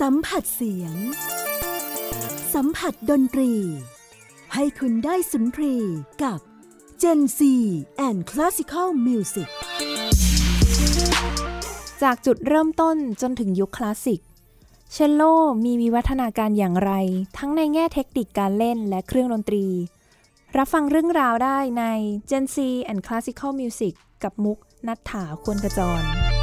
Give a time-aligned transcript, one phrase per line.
[0.00, 0.94] สัมผัสเสียง
[2.54, 3.52] สัมผัสดนตรี
[4.54, 5.74] ให้คุณได้สุนทรี
[6.22, 6.40] กับ
[7.02, 7.40] Gen C
[8.06, 9.48] and Classical Music
[12.02, 14.20] จากจุดเริ่มต้นจนถึงยุคคลาสสิก
[14.92, 15.22] เชลโล
[15.64, 16.92] มีวิวัฒนาการอย่างไร
[17.38, 19.66] ทั้งในแง่เทคนิคการเล่นและเครื่องดนตรี
[20.56, 21.84] รับฟังเรื่องราวได้ใน
[22.30, 22.56] Gen C
[22.90, 26.37] and Classical Music กับมุกนัฐถาควรกระจร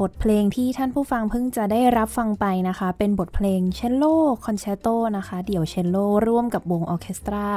[0.00, 4.04] บทเพลงที่ท่านผู้ฟังเพิ่งจะได้รับฟังไปนะคะ เป็นบทเพลงเชลโล
[4.44, 4.86] คอนแชร์โต
[5.16, 7.48] นะคะ เดี่ยวเชลโลร่วมกับวงออเคสตรา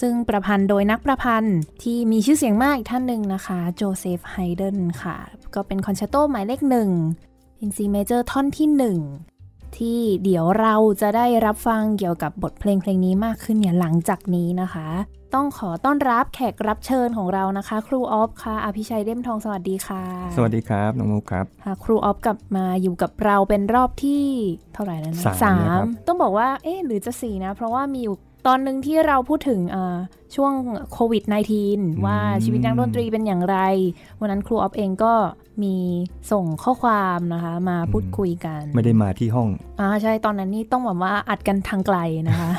[0.00, 5.16] ซึ่งประพันธ์โดยนักประพันธ์ที่มีชื่อเสียงมากอีกท่านหนึ่งนะคะ โจเซฟไฮเดนค่ะ
[5.54, 6.90] ก็เป็นคอนแชร์โตหมายเลขหนึ่ง
[7.60, 8.98] in C major ท่อนที่หนึ่ง
[9.78, 14.88] ที่เดี๋ยวเราจะได้รับฟังเกี่ยวกับบทเพลงเพลงนี้มากขึ้นเนี่ยหลังจากนี้นะคะ
[15.34, 20.02] ต้องขอต้อนรับแขกรับเชิญของเรานะคะ ครูออฟค่ะอภิชัยเล่มทองสวัสดีค่ะ
[20.36, 24.24] สวัสดีครับน้องมุกครับค่ะครูออฟกลับมาอยู่กับเราเป็นรอบที่
[24.74, 28.16] เท่าไหร่แล้วนะสามแล้วครับต้องบอกว่าเอ๊ะหรือจะสี่นะ เพราะว่ามีอยู่
[28.46, 29.96] ตอนหนึ่งที่เราพูดถึงเอ่อ
[30.34, 30.52] ช่วง
[30.92, 31.22] โควิด
[31.64, 33.58] -19 ว่าชีวิตนักดนตรีเป็นอย่างไร
[34.20, 35.14] วันนั้นครูออฟเองก็
[35.62, 35.76] มี
[36.32, 39.48] ส่งข้อความนะคะมาพูดคุยกัน ไม่ได้มาที่ห้อง
[39.80, 41.98] อ่าใช่ตอนนั้นนี่ต้องแบบว่าอัดกันทางไกล
[42.28, 42.50] นะคะ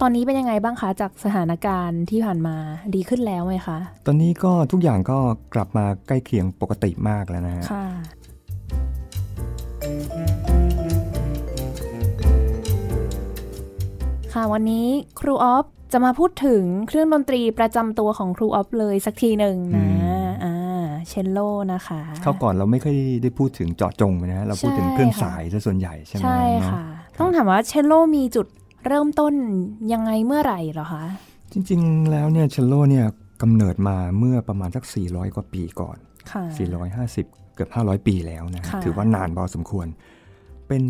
[0.00, 2.56] ตอนนี้เป็นยังไงบ้างคะจากสถานการณ์ที่ผ่านมา
[2.94, 5.18] ดีขึ้นแล้วไหมคะ ตอนนี้ก็ทุกอย่างก็
[5.54, 7.86] กลับมาใกล้เคียงปกติมากแล้วนะฮะค่ะ
[14.38, 14.86] ค่ะ วันนี้
[15.20, 19.86] ครูออฟจะมาพูดถึงเครื่องดนตรีประจำตัวของครูออฟเลยสักทีหนึ่งนะ
[20.44, 21.38] อ่าเชลโล
[21.72, 26.84] นะคะเข้าก่อนเราไม่ค่อยได้พูดถึงเจาะจงนะฮะเราพูดถึงใช่เครื่องค่ะสายซะส่วนใหญ่ใช่ไหมใช่เนาะค่ะ
[27.18, 28.46] ต้องถามว่าเชลโลมีจุด
[28.86, 29.34] เริ่มต้น
[29.92, 31.04] ยังไงเมื่อไหร่เหรอคะ
[31.52, 33.06] จริงๆแล้วเนี่ยเชลโลเนี่ย
[33.42, 35.96] กำเนิดมาเมื่อประมาณสัก 400 กว่าปีก่อน
[36.30, 36.44] ค่ะ
[37.00, 39.86] 450 เกือบ 500 ปีแล้วนะฮะค่ะถือว่านานพอสมควร
[40.68, 40.82] เป็น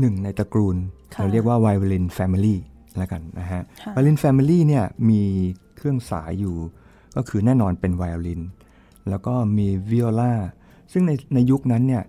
[0.00, 0.76] หนึ่งในตระกูล
[1.14, 2.60] ค่ะเราเรียกว่า violin family
[2.98, 5.22] แล้วกันนะฮะค่ะ violin family เนี่ยมี
[5.76, 6.56] เครื่องสายอยู่
[7.16, 8.42] ก็คือแน่นอนเป็นไวโอลิน
[9.08, 10.34] แล้วก็มีวิโอลา
[10.92, 12.02] ซึ่งในในยุคนั้นเนี่ย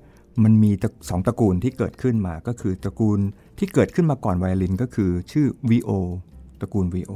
[0.44, 3.19] มันมีตระสองตระกูลที่เกิดขึ้นมา ก็คือตระกูล
[3.57, 5.91] ที่เกิดขึ้นมาก่อนไวโอลินก็คือชื่อวีโอ
[6.62, 7.13] ตระกูลวีโอ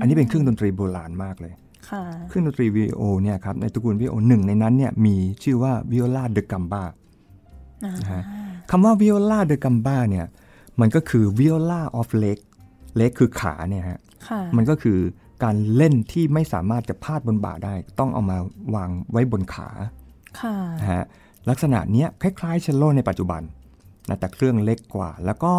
[0.00, 1.52] อันนี้เป็นเครื่องดนตรีโบราณมากเลย
[1.90, 6.84] ค่ะเครื่องดนตรีวีโอเนี่ยครับในตระกูลวีโอหนึ่งในนั้นเนี่ยมีชื่อว่า viola da gamba
[7.84, 8.22] อ่านะฮะ
[8.70, 10.26] คำว่า viola da gamba เนี่ย
[10.80, 12.38] มันก็คือ viola of leg
[12.96, 14.98] leg คือขาเนี่ยฮะค่ะมันก็คือ
[15.44, 18.38] การเล่นที่ไม่สามารถจะพาดบนบ่าได้ ต้องเอามา
[18.74, 19.68] วางไว้บนขา
[20.40, 21.04] ค่ะนะฮะ
[21.48, 23.42] ลักษณะเนี้ยคล้ายๆเชลโลในปัจจุบัน
[24.08, 25.52] นะแต่เครื่องเล็กกว่า แล้วก็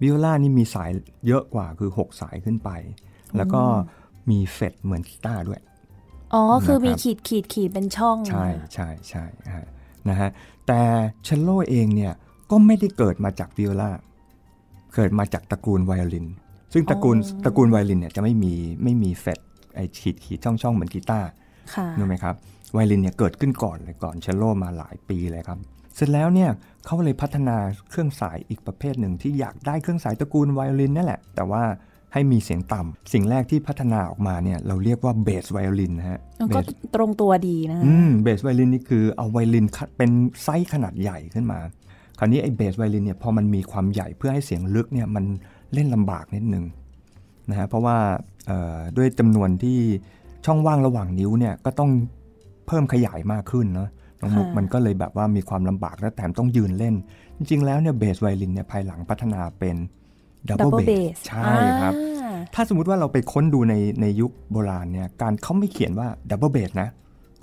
[0.00, 0.90] วิโอลานี่มีสาย
[1.26, 2.70] เยอะกว่าคือ 6 สายขึ้นไป
[3.36, 3.62] แล้วก็
[4.30, 5.60] มี fret เหมือนกีตาร์ด้วย
[6.34, 9.24] อ๋อ คือมีนะครับขีดขีดขีดเป็นช่อง ใช่ใช่ใช่
[9.54, 9.66] ฮะ
[10.08, 10.30] นะฮะ
[10.66, 10.80] แต่
[11.24, 12.12] เชลโลเองเนี่ย
[12.50, 13.90] ก็ไม่ได้เกิดมาจากวิโอลา
[14.94, 16.26] เกิดมาจากตระกูลไวโอลิน
[16.76, 18.52] ซึ่งตระกูลตระกูลไวโอลินเนี่ยจะไม่มี
[18.82, 19.38] ไม่มี fret
[19.74, 21.28] ไอ้ขีดขีดช่องช่องเหมือนกีตาร์
[21.74, 22.34] ค่ะรู้ไหมครับ
[22.72, 25.58] ไวโอลินเนี่ยเกิดขึ้นก่อนเลยก่อนเชลโลมาหลายปีเลยครับ
[25.94, 26.50] เสร็จแล้วเนี่ย
[26.84, 27.56] เขาเลยพัฒนา
[27.90, 31.62] เครื่องสายอีกประเภทหนึ่งที่อยากได้เครื่องสายตระกูลไวโอลินนั่นแหละ แต่ว่า
[32.12, 40.10] ให้มีเสียงต่ำสิ่งแรกที่พัฒนาออกมาเนี่ยเราเรียกว่า bass violin นะฮะแล้วก็เบสตรงตัวดีนะอืม bass violin นี่คือเอาไวโอลินขยายเป็น
[40.42, 41.58] ไซส์ขนาดใหญ่ขึ้นมา
[42.18, 45.24] คราวนี้ไอ้ bass violin เนี่ยพอมันมีความใหญ่เพื่อให้เสียงลึกเนี่ยมัน
[45.74, 46.64] เล่นลำบากนิดนึง
[47.50, 47.96] นะฮะเพราะว่า
[48.46, 49.78] เอ่อด้วยจำนวนที่
[50.46, 51.90] ช่องว่างระหว่างนิ้วเนี่ยก็ต้อง
[52.66, 53.88] เพิ่มขยายมากขึ้นเนาะ
[54.20, 56.94] น้องมุกค่ะมันก็เลยแบบว่ามีความลำบากและแถมต้องยืนเล่น
[57.36, 59.76] จริง ๆ แล้วเนี่ยเบสไวโอลินเนี่ยภายหลังพัฒนาเป็น
[60.48, 66.88] ดับเบิล double เบ bass สใช่ครับอ่าถ้าสมมติว่าเราไปค้นดูในในยุคโบราณเนี่ยการเขาไม่เขียนว่าดับเบิลเบสนะ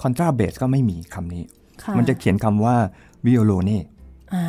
[0.02, 1.44] contrabass ก็ไม่มีคำนี้
[1.84, 2.75] ค่ะมันจะเขียนคำว่า
[3.25, 3.81] violone
[4.34, 4.44] อ่า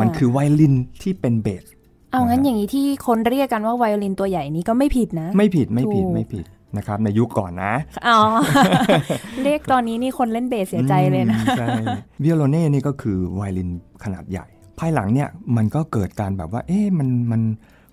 [0.00, 1.64] มันคือไวโอลินที่เป็นเบส
[2.12, 6.44] เอางั้นนะฮะอย่างนี้ที่คนเรียกกันว่าไวโอลินตัวใหญ่นี้ก็ไม่ผิดนะ ไม่ผิดไม่ผิดถูกไม่ผิด
[6.76, 7.72] นะครับ ในยุคก่อนนะ
[8.08, 8.20] อ๋อ
[9.44, 11.66] เรียกตอนนี้นี่คนเล่นเบสเสียใจเลยนะอืมใช่
[12.22, 13.68] violone นี่ก็คือไวโอลิน
[14.04, 14.46] ขนาดใหญ่
[14.78, 17.42] ภายหลังเนี่ยมันก็เกิดการแบบว่า เอ๊ะมันมัน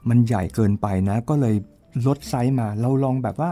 [0.10, 1.56] มันใหญ่เกินไปนะ ก็เลย
[2.08, 3.52] ลดไซส์มาเราลองแบบว่า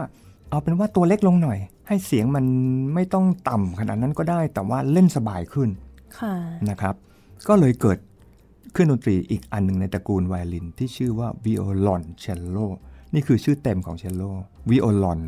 [0.50, 1.58] เอาเป็นว่าตัวเล็กลงหน่อย
[1.88, 2.44] ให้เสียงมัน
[2.94, 5.68] ไม่ต้องต่ำขนาดนั้นก็ได้ แต่ว่าเล่นสบายขึ้น
[6.18, 6.34] ค่ะ
[6.70, 6.94] นะครับ
[7.48, 7.98] ก็เลยเกิด
[8.76, 12.56] เครื่องดนตรีอีกอันหนึ่งในตระกูลไวโอลินที่ชื่อว่า violoncello
[13.14, 14.22] นี่คือชื่อเต็มของเชลโล
[14.70, 15.20] วิโอลอน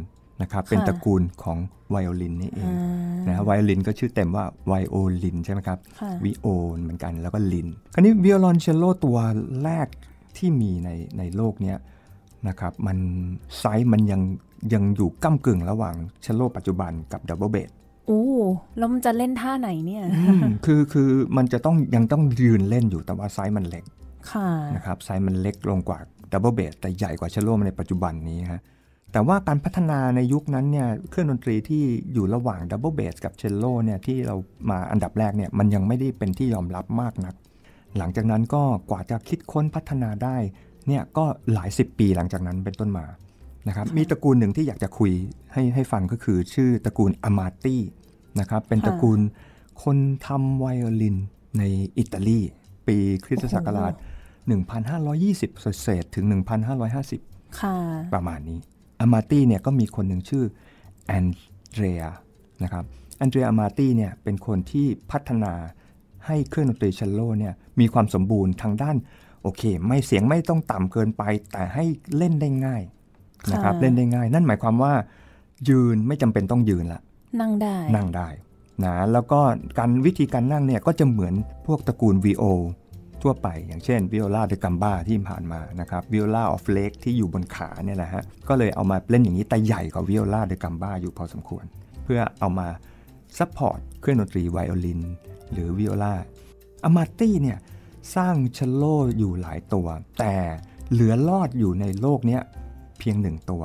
[0.43, 1.59] นะครับเป็นค่ะตระกูลของ
[1.90, 6.47] ไวโอลินนี่เองอ่านะไวโอลินก็ชื่อเต็มว่าไวโอลินใช่ไหมครับค่ะวิโอ
[6.83, 9.19] เหมือนกันแล้วก็ลิน คราวนี้ violoncello ตัว
[9.64, 9.88] แรก
[10.37, 11.78] ที่มีในในโลกเนี้ย
[12.49, 12.99] นะครับมัน
[13.59, 14.23] ไซส์มันยัง
[14.73, 17.71] ยังอยู่ก้ากึ่งระหว่างเชลโลปัจจุบันกับดับเบิลเบส
[18.09, 18.27] อู้
[18.79, 20.05] แล้วมันจะเล่นท่าไหนเนี่ย
[20.67, 23.85] คือคือมันจะต้องยังต้องยืนเล่นอยู่แต่ว่าไซส์มันเล็ก
[24.33, 25.99] ค่ะนะครับไซส์มันเล็กลงกว่า
[26.33, 28.61] ดับเบิลเบสแต่ใหญ่กว่าเชลโลในปัจจุบันนี้ฮะ
[29.12, 34.37] แต่ว่าการพัฒนาในยุคนั้นเนี่ยเครื่องดนตรีที่อยู่ระหว่างดับเบิลเบสกับเชลโลเนี่ยที่เรา
[34.71, 37.35] มาอันดับแรกเนี่ยมันยังไม่ได้เป็นที่ยอมรับมากนัก
[37.99, 40.37] หลังจากนั้นก็กว่าจะคิดค้นพัฒนาได้
[40.88, 43.07] เนี่ยก็หลายสิบปีหลังจากนั้นเป็นต้นมา
[43.67, 45.12] นะครับมีตระกูลหนึ่งที่อยากจะคุย
[45.53, 47.83] ให้ให้ฟังก็คือชื่อตระกูลอามาตี้
[48.41, 49.21] นะครับเป็นตระกูล
[49.83, 49.97] คน
[50.27, 51.17] ทำไวโอลิน
[51.59, 51.62] ใน
[51.99, 52.41] อิตาลี
[52.87, 53.93] ปีคริสตศักราช
[54.59, 56.25] 1,520เศษๆถึง
[56.93, 57.77] 1,550ค่ะ
[58.15, 58.59] ประมาณนี้
[59.00, 60.45] อามาตี้เนี่ยก็มีคนหนึ่งชื่อ
[61.07, 61.27] แอน
[61.73, 62.03] เดรีย
[62.62, 62.85] นะครับ
[63.19, 65.53] แอนเดรียอามาตี้เนี่ยเป็นคนที่พัฒนา
[66.27, 68.97] ให้เครื่องดนตรีเชลโลเนี่ยมีความสมบูรณ์ทางด้าน
[69.43, 71.23] โอเค ไม่เสียงไม่ต้องต่ำเกินไป
[71.53, 71.85] แต่ให้
[72.17, 72.83] เล่นได้ง่าย
[73.52, 74.92] นะครับค่ะเล่นได้ง่าย นั่นหมายความว่า
[75.68, 77.00] ยืนไม่จำเป็นต้องยืนละ
[77.40, 78.28] นั่งได้นั่งได้
[78.85, 79.40] นะแล้วก็
[79.78, 81.35] การวิธีการนั่งเนี่ยก็จะเหมือน
[81.66, 82.45] พวกตระกูล VO
[83.23, 91.64] ทั่วไปอย่างเช่น viola da gamba ที่ผ่านมานะครับ viola of leg ที่อยู่บนขาเนี่ยแหละฮะก็เลยเอามาเล่นอย่างนี้แต่ใหญ่กว่า viola da gamba อยู่พอสมควร
[92.04, 92.68] เพื่อเอามา
[93.38, 95.00] support เครื่องดนตรีไวโอลิน
[95.52, 96.14] หรือวิโอลา
[96.85, 97.59] อามาตี้เนี่ย
[98.16, 98.85] สร้างเชลโล
[99.18, 99.87] อยู่หลายตัว
[100.18, 100.35] แต่
[100.92, 102.42] เหลือรอดอยู่ในโลกเนี้ย
[102.99, 103.62] เพียงหนึ่งตัว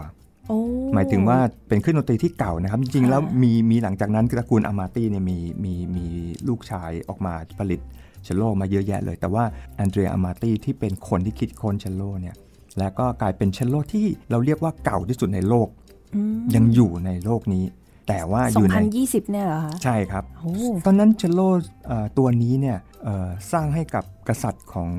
[0.48, 0.60] โอ้
[0.94, 1.38] หมายถึงว่า
[1.68, 6.06] เป็นเครื่องดนตรีที่เก่านะครับ จริงๆค่ะแล้วมีมีหลังจากนั้นตระกูลอามาตี้เนี่ยมีมีมี
[6.48, 7.80] ลูกชายออกมาผลิต
[8.24, 9.44] เชลโลมาเยอะแยะเลย แต่ว่า
[9.75, 12.36] แอนเดรียอามาตี้ที่เป็นคนที่คิดค้นเชลโลเนี่ย
[12.80, 15.68] แล้วก็กลายเป็นเชลโลที่เราเรียกว่าเก่าที่สุดในโลก
[16.16, 17.63] อืมยังอยู่ในโลกนี้
[18.08, 20.54] แต่ว่าอสอยู่งในพันยี่สิบเนี่ยเหรอคะใช่ครับโอ้
[20.86, 21.42] ตอนนั้นเชลโล
[21.88, 24.90] เอ่อตัวนี้เนี่ยเอ่อสร้างให้กับกษัตริย์ของ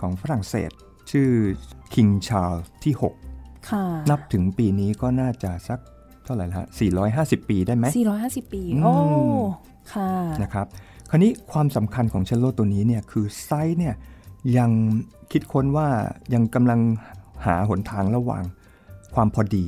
[0.00, 0.70] ของฝรั่งเศส
[1.10, 1.28] ชื่อ
[1.94, 2.54] King Charles
[2.84, 3.25] ที่6ค่ะ
[4.10, 5.78] นับถึงปีนี้ก็น่าจะสัก
[6.24, 6.68] เท่าไหร่ละฮะ
[7.08, 8.94] 450 ปีได้ไหมสี่ร้อยห้าสิบปีอืมโอ้
[9.92, 10.10] ค่ะ
[10.42, 10.66] นะครับ
[11.10, 13.94] คราวนี้ความสำคัญของเชลโลตัวนี้เนี่ยคือไซส์เนี่ย
[14.58, 14.70] ยัง
[15.32, 15.88] คิดค้นว่า
[16.34, 16.80] ยังกำลัง
[17.46, 18.42] หาหนทางระหว่าง
[19.14, 19.66] ความพอดี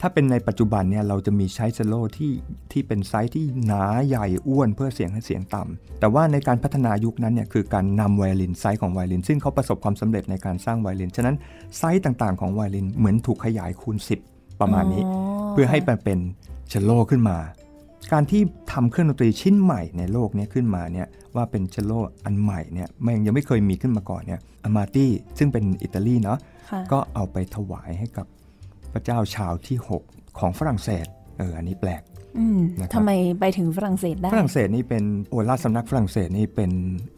[0.00, 2.32] ถ้าเป็นในปัจจุบันเนี่ยเราจะมีใช้เชลโลที่
[2.72, 11.36] ที่เป็นไซส์ที่หนาใหญ่อ้วนเพื่อเสียงให้เสียงต่ำแต่ว่าในการพัฒนายุคนั้นเนี่ยคือการนำไวโอลินไซส์ของไวโอลิน ซึ่งเขาประสบความสำเร็จในการสร้างไวโอลิน ฉะนั้น
[11.78, 13.96] ไซส์ต่างๆของไวโอลินเหมือนถูกขยายคูณ
[14.28, 15.02] 10 ประมาณนี้
[15.52, 16.18] เพื่อให้มันเป็น
[16.68, 17.38] เชลโลขึ้นมา
[18.12, 21.92] การที่ทำเครื่องดนตรีชิ้นใหม่ในโลกนี้ขึ้นมาเนี่ยว่าเป็นเชลโล
[22.24, 26.38] อันใหม่เนี่ยมันยังไม่เคยมีขึ้นมาก่อนเนี่ยอามาตี้ซึ่งเป็นอิตาลีเนาะ
[26.70, 28.26] ค่ะก็เอาไปถวายให้กับ
[28.92, 29.78] พระเจ้าชาวที่
[30.08, 31.06] 6 ของฝรั่งเศส
[31.38, 32.02] เอออันนี้แปลก
[32.38, 36.72] อืมนะครับทำไมไปถึงฝรั่งเศสได้ฝรั่งเศสนี่เป็นโอราชสำนักฝรั่งเศสนี่เป็น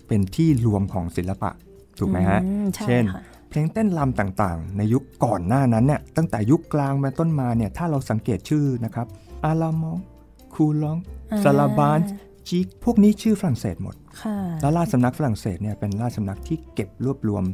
[0.09, 1.51] เป็นที่รวมของศิลปะ
[1.99, 9.07] ถูกไหมฮะอืใช่เช่นค่ะเพลงเต้นรำต่างๆ ในยุคก่อนหน้านั้นเนี่ยตั้งแต่ยุคกลางมาต้นมาเนี่ยถ้าเราสังเกตชื่อนะครับ
[9.45, 9.99] อาลามอง
[10.55, 10.99] คูลอง
[11.33, 12.01] อ่าซาลาบาน
[12.49, 17.45] จิกพวกนี้ชื่อฝรั่งเศสหมดค่ะแล้วราชสำนักฝรั่งเศสเนี่ยเป็นราชสำนักที่เก็บรวบรวม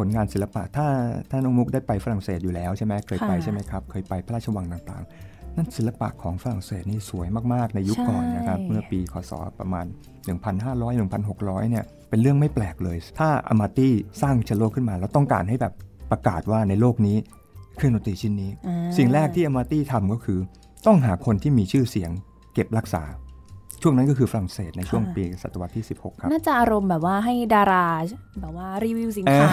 [0.00, 0.86] ผลงานศิลปะ ถ้า
[1.30, 9.86] ถ้าน้องมุกได้ไปฝรั่งเศสอยู่แล้วใช่ไหมเคยไปค่ะใช่ไหมครับเคยไปพระราชวังต่างๆ นั่นศิลปะของฝรั่งเศสนี่สวยมากๆ ในยุคก่อนนะครับใช่เมื่อปีคศประมาณ
[10.40, 13.92] 1,500 1,600เนี่ยเป็นเรื่องไม่แปลกเลย ถ้าอามาตี้
[14.22, 15.74] สร้างเชลโลขึ้นมา แล้วต้องการให้แบบ
[16.10, 17.16] ประกาศว่าในโลกนี้
[17.76, 20.38] เครื่องดนตรีชิ้นนี้อ่าสิ่งแรกที่อามาตี้ทำก็คือ
[20.86, 22.10] ต้องหาคนที่มีชื่อเสียง
[22.54, 23.02] เก็บรักษา
[23.82, 27.86] ช่วงนั้นก็คือฝรั่งเศสในช่วงปีศตวรรษที่ 16 ครับ น่าจะอารมณ์แบบว่าให้ดารา
[28.40, 29.50] แบบว่ารีวิวสินค้า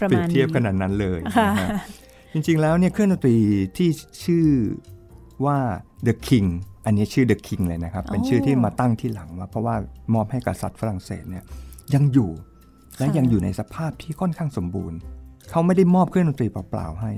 [0.00, 1.68] ประเปรียมาบณเทียบขนี้นาดนั้นเลยค่ะนะฮะ
[2.32, 3.36] จริง ๆ แล้วเนี่ยเครื่องดนตรี
[3.76, 3.88] ที่
[4.24, 4.46] ชื่อ
[5.44, 5.58] ว่า
[6.06, 6.48] The King
[6.86, 9.76] อันนี้ชื่อ The King เลยนะครับ เป็นชื่อที่มาตั้งที่หลังว่าเพราะว่า
[10.14, 11.44] มอบให้กษัตริย์ฝรั่งเศสเนี่ย
[11.94, 12.30] ยังอยู่
[12.98, 14.98] และยังอยู่ในสภาพที่ค่อนข้างสมบูรณ์
[15.50, 17.12] เขาไม่ได้มอบเครื่องดนตรีเปล่าๆให้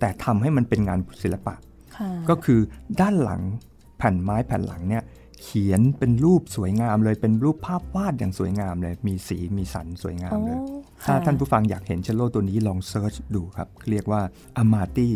[0.00, 1.54] แต่ทำให้มันเป็นงานศิลปะ
[1.96, 2.60] ค่ะก็คือ
[3.00, 3.40] ด้านหลัง
[3.71, 5.02] แผ่นไม้แผ่นหลังเนี่ย
[5.42, 10.58] เขียนเป็นรูปสวยงามเลยเป็นรูปภาพวาดอย่างสวยงามเลย มีสีมีสันสวยงามโอ้เลย
[11.04, 14.20] ค่ะถ้าท่านผู้ฟังอยากเห็นเชลโลตัวนี้ลอง search ดูครับ เรียกว่า
[14.62, 15.10] Amati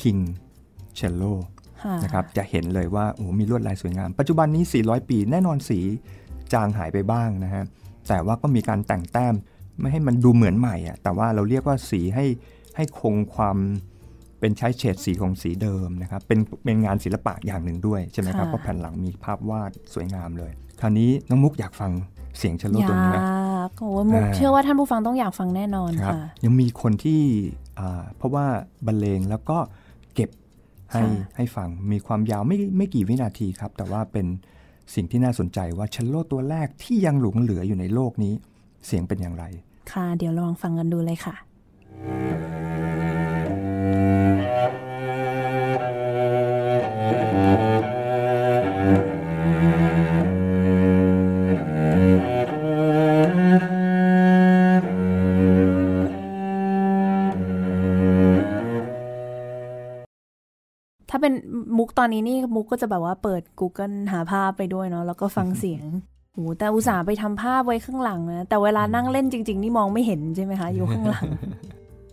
[0.00, 0.22] King
[0.98, 1.34] Cello
[1.82, 5.80] ค่ะนะครับจะเห็นเลยว่าโอ้โหมีลวดลายสวยงาม ปัจจุบันนี้ 400 ปีแน่นอนสี
[6.52, 7.64] จางหายไปบ้างนะฮะ
[8.08, 9.34] แต่ว่าก็มีการแต่งแต้ม
[9.80, 12.26] ไม่ให้มันดูเหมือนใหม่อะแต่ว่าเราเรียกว่าสีให้
[12.76, 13.56] ให้คงความ
[14.40, 21.92] เป็นใช้เฉดสีของสีเดิมนะครับ เป็นเป็นงานศิลปะอย่างหนึ่งด้วยใช่ไหมครับค่ะเพราะแผ่นหลังมีภาพวาดสวยงามเลย คราวนี้น้องมุกอยากฟัง
[22.38, 27.20] เสียงเชลโลอตัวนี้ไหมยากโอ้ยมุกอ่าเชื่อว่าท่านผู้ฟังต้องอยากฟังแน่นอนครับค่ะ ยังมีคนที่
[27.80, 28.46] อ่าเพราะว่า
[28.86, 29.58] บรรเลงแล้วก็
[30.14, 30.30] เก็บ
[30.92, 34.26] ให้ค่ะให้ฟัง มีความยาวไม่ไม่กี่วินาทีครับ แต่ว่าเป็น
[34.94, 38.34] สิ่งที่น่าสนใจว่าเชลโลตัวแรกที่ยังหลงเหลืออยู่ในโลกนี้
[38.86, 39.44] เสียงเป็นอย่างไร
[39.92, 41.34] ค่ะ เดี๋ยวลองฟังกันดูเลยค่ะ
[61.10, 61.32] ถ้าเป็น
[61.78, 65.84] มุกตอนนี้นี่มุกก็จะแบบว่าเปิด Google หาภาพไปด้วยเนาะแล้วก็ฟังเสียง
[66.34, 71.24] โอ้แต่อุตส่าห์ไปทำภาพไว้ข้างหลังนะแต่เวลานั่งเล่นจริง ๆ นี่มองไม่เห็นใช่ไหมคะ อยู่ข้างหลัง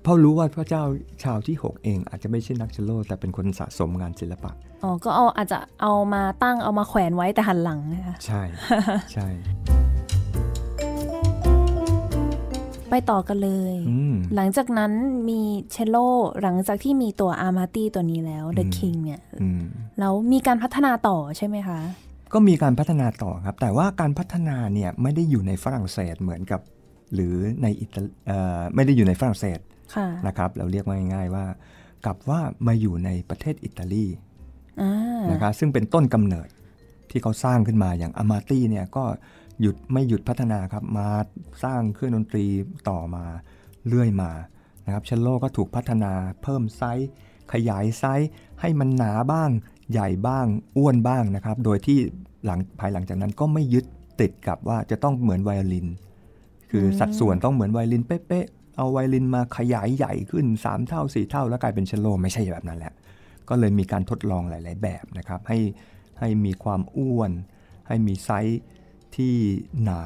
[0.06, 0.84] เพราะรู้ว่าพระเจ้า
[1.24, 4.52] ชาวที่6เอง อาจจะไม่ใช่นักเชลโลแต่เป็นคนสะสมงานศิลปะ
[4.84, 8.42] อ๋อก็เอาอาจจะเอามาตั้งเอามาแขวนไว้แต่หันหลังนะคะใช่
[9.14, 9.28] ใช่
[12.90, 14.92] ไปต่อกันเลยอืมหลังจากนั้น
[15.30, 15.98] มีเชลโล
[16.42, 19.64] หลังจากที่มีตัวอาร์มาตี้ตัวนี้แล้ว The อืม King เนี่ยอืม
[20.00, 21.80] แล้วมีการพัฒนาต่อใช่ไหมคะ
[22.34, 26.62] ก็มีการพัฒนาต่อครับ แต่ว่าการพัฒนาเนี่ยไม่ได้อยู่ในฝรั่งเศสเหมือนกับ
[27.14, 29.74] หรือในอิตาเอ่อไม่ได้อยู่ในฝรั่งเศสค่ะ
[30.28, 31.46] นะครับ เราเรียกว่าง่ายๆว่า
[32.06, 34.06] กับว่ามาอยู่ในประเทศอิตาลี
[34.82, 34.92] อ่า
[35.32, 36.48] นะครับซึ่งเป็นต้นกำเนิด
[37.10, 39.06] ที่เขาสร้างขึ้นมาอย่างอามาตี้เนี่ยก็
[39.62, 41.08] หยุดไม่หยุดพัฒนาครับมา
[41.64, 42.46] สร้างเครื่องดนตรี
[42.90, 43.26] ต่อมา
[43.88, 44.32] เรื่อยมา
[44.86, 46.12] นะครับเชลโลก็ถูกพัฒนา
[46.42, 47.10] เพิ่มไซส์
[47.54, 48.30] ขยายไซส์
[48.62, 49.50] ให้มันหนาบ้าง
[49.92, 50.46] ใหญ่บ้าง
[50.78, 51.98] อ้วนบ้างนะครับ โดยที่
[52.46, 53.86] หลังภายหลังจากนั้นก็ไม่ยึด
[54.22, 55.88] ติดกับว่าจะต้องเหมือนไวโอลิน
[56.72, 62.94] คือสัดส่วนต้องเหมือนไวโอลินเป๊ะๆ เอาไวโอลินมาขยายใหญ่ขึ้น 3 เท่า 4 เท่า แล้วกลายเป็นเชลโลไม่ใช่แบบนั้นแหละ
[63.50, 65.60] ก็เลยมีการทดลองหลาย ๆ แบบนะครับ ให้
[66.20, 67.32] ให้มีความอ้วน
[67.88, 68.62] ให้มีไซส์
[69.16, 69.34] ที่
[69.84, 70.04] หนา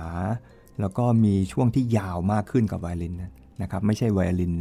[0.82, 3.16] แล้วก็มีช่วงที่ยาวมากขึ้นกับไวโอลิน
[3.62, 4.54] นะครับไม่ใช่ไวโอลิน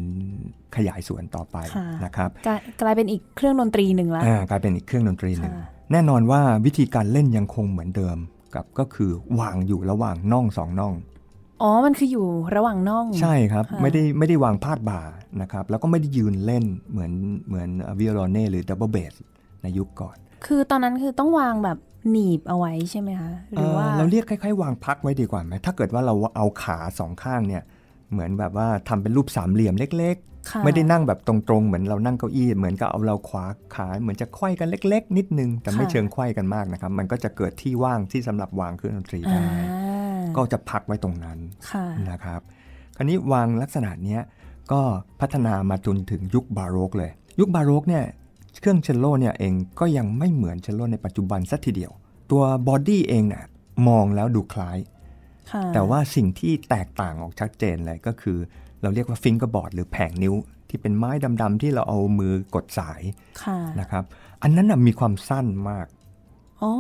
[0.77, 8.19] ขยายส่วนต่อไปค่ะนะครับกลายกลายเป็นอีกเครื่องดนตรีหนึ่งละอ่ากลายเป็นอีกเครื่องดนตรีหนึ่งค่ะแน่นอนว่าวิธีการเล่นยังคงเหมือนเดิม
[8.55, 9.11] กับก็คือ
[9.41, 10.95] วางอยู่ระหว่างน่องสองน่อง
[11.63, 15.01] อ๋อ มันคืออยู่ระหว่างน่อง ใช่ครับค่ะไม่ได้ไม่ได้วางพาดบ่า
[15.43, 17.13] นะครับ แล้วก็ไม่ได้ยืนเล่นเหมือน
[17.49, 19.15] เหมือน violone หรือดับเบิลเบส
[19.63, 21.79] ในยุคก่อน คือตอนนั้นคือต้องวางแบบ
[22.11, 27.63] หนีบเอาไว้ใช่ไหมคะ หรือว่าเเราเรียกคล้ายๆ วางพักไว้ดีกว่าไหม ถ้าเกิดว่าเราเอาขาสองข้างเนี่ย
[28.13, 39.63] เหมือนแบบว่าทำเป็นรูปสามเหลี่ยมเล็กค่ะๆ ไม่ได้นั่งแบบตรงๆ เหมือนเรานั่งเก้าอี้ เหมือนกับเอาเราขวาขาเหมือนจะไขว้กันเล็ก ๆ นิดนึง แต่ไม่เชิงไขว้กันมากนะครับ มันก็จะเกิดที่ว่างที่สำหรับวางเครื่องดนตรีอ่าได้
[40.37, 41.39] ก็จะพักไว้ตรงนั้น
[41.71, 42.41] ค่ะนะครับ
[42.97, 44.23] คราวนี้วางลักษณะเนี้ย
[44.73, 44.81] ก็
[45.21, 48.05] พัฒนามาจนถึงยุคบาโรกเลย ยุคบาโรกเนี่ย
[48.61, 51.93] เครื่องเชลโลเนี่ยเองก็ยังไม่เหมือนเชลโลในปัจจุบันสักทีเดียว
[52.31, 53.45] ตัว body เองน่ะ
[53.89, 54.79] มองแล้วดูคล้าย
[55.51, 58.39] ค่ะแต่ว่าสิ่งที่แตกต่างออกชัดเจนเลยก็คือ
[58.83, 60.35] เราเรียกว่า fingerboard หรือแผงนิ้ว
[60.69, 61.11] ที่เป็นไม้
[61.43, 63.03] ดำๆที่เราเอามือกดสาย
[63.43, 64.05] ค่ะนะครับ
[64.43, 65.87] อันนั้นนะมีความสั้นมาก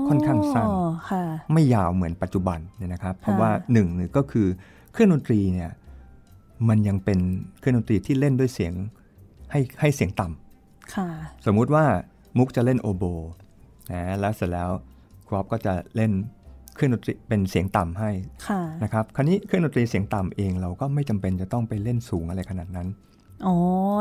[0.09, 0.69] ค่อนข้างสั้น
[1.11, 4.47] ค่ะไม่ยาวเหมือนปัจจุบันเนี่ยนะครับ เพราะค่ะว่าหนึ่งเนี่ยก็คือ
[4.93, 5.71] เครื่องดนตรีเนี่ย
[6.69, 7.19] มันยังเป็น
[7.59, 8.75] เครื่องดนตรีที่เล่นด้วยเสียง
[9.51, 11.09] ให้ให้เสียงต่ำค่ะ
[11.47, 11.85] สมมุติว่า
[12.39, 13.05] มุกจะเล่นโอโบ
[13.93, 14.71] นะแล้วเสร็จแล้ว
[15.29, 16.13] ครอปก็จะเล่น
[16.79, 18.11] เครื่องดนตรีเป็นเสียงต่ำให้
[18.49, 22.89] ค่ะนะครับคราวนี้เครื่องดนตรีเสียงต่ำเองเราก็ไม่จำเป็นจะต้องไปเล่นสูงอะไรขนาดนั้น
[23.47, 23.57] อ๋อ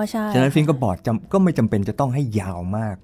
[0.10, 2.98] ใช่ฉะนั้นฟิงเกอร์บอร์ดจำก็ไม่จำเป็นจะต้องให้ยาวมาก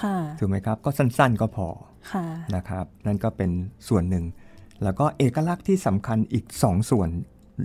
[0.00, 1.68] ค่ะถูกไหมครับ ก็สั้นๆก็พอ
[2.12, 2.24] ค่ะ
[2.56, 3.50] นะครับ นั่นก็เป็น
[3.88, 4.24] ส่วนหนึ่ง
[4.82, 7.08] แล้วก็เอกลักษณ์ที่สำคัญอีก 2 ส่วน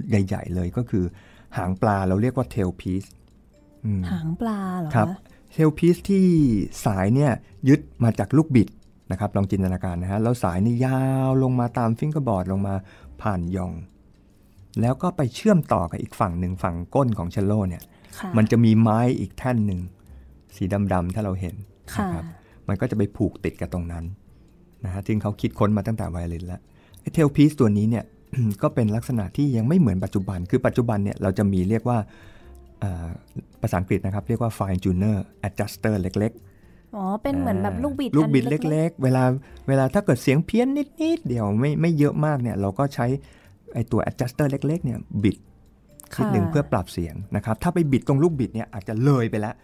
[0.09, 1.05] ใหญ่ ๆ เลยก็คือ
[1.57, 3.09] หางปลาเราเรียกว่า tail piece
[3.85, 5.17] อืมหางปลาเหรอครับคะ
[5.55, 6.25] tail piece ที่
[6.85, 7.31] สายเนี่ย
[7.69, 8.67] ยึดมาจากลูกบิด
[9.11, 12.73] นะครับลองจินตนาการนะฮะแล้วสายนี่ยาวลงมาตามฟิงเกอร์บอร์ดลงมา
[13.21, 13.73] ผ่านยอง
[14.81, 17.83] แล้วก็ไปเชื่อมต่อกับอีกฝั่งหนึ่งฝั่งก้นของเชลโลเนี่ย
[18.17, 19.79] ค่ะมันจะมีไม้อีกแท่นหนึ่ง
[20.55, 21.55] สีดำๆถ้าเราเห็น
[21.93, 22.25] ค่ะนะครับ
[22.67, 24.03] มันก็จะไปผูกติดกับตรงนั้น
[24.85, 26.61] นะฮะซึ่งเขาคิดค้นมาตั้งแต่ไวโอลินแล้ว
[27.01, 28.05] ไอ้เทลพีซตัวนี้เนี่ย
[28.61, 31.97] ก็เป็นลักษณะที่ยังไม่เหมือนปัจจุบัน คือปัจจุบันเนี่ยเราจะมีเรียกว่า
[32.83, 33.07] อ่า
[33.61, 35.17] ภาษาอังกฤษนะครับ เรียกว่า fine tuner
[35.47, 36.33] adjuster เล็ก
[36.95, 39.23] อ๋อ เป็นเหมือนแบบลูกบิดๆลูกบิดอันเล็ก ๆ เวลา
[39.67, 40.67] เวลาถ้าเกิดเสียงเพี้ยน
[41.01, 43.05] นิดๆเดียวไม่ไม่เยอะมากเนี่ย เราก็ใช้
[43.73, 49.55] ไอ้ตัว adjuster เล็กๆเนี่ยบิดๆนิดหนึ่งเพื่อปรับเสียงนะครับ ถ้าไปบิดตรงลูกบิดเนี่ยอาจจะเลยไปแล้ว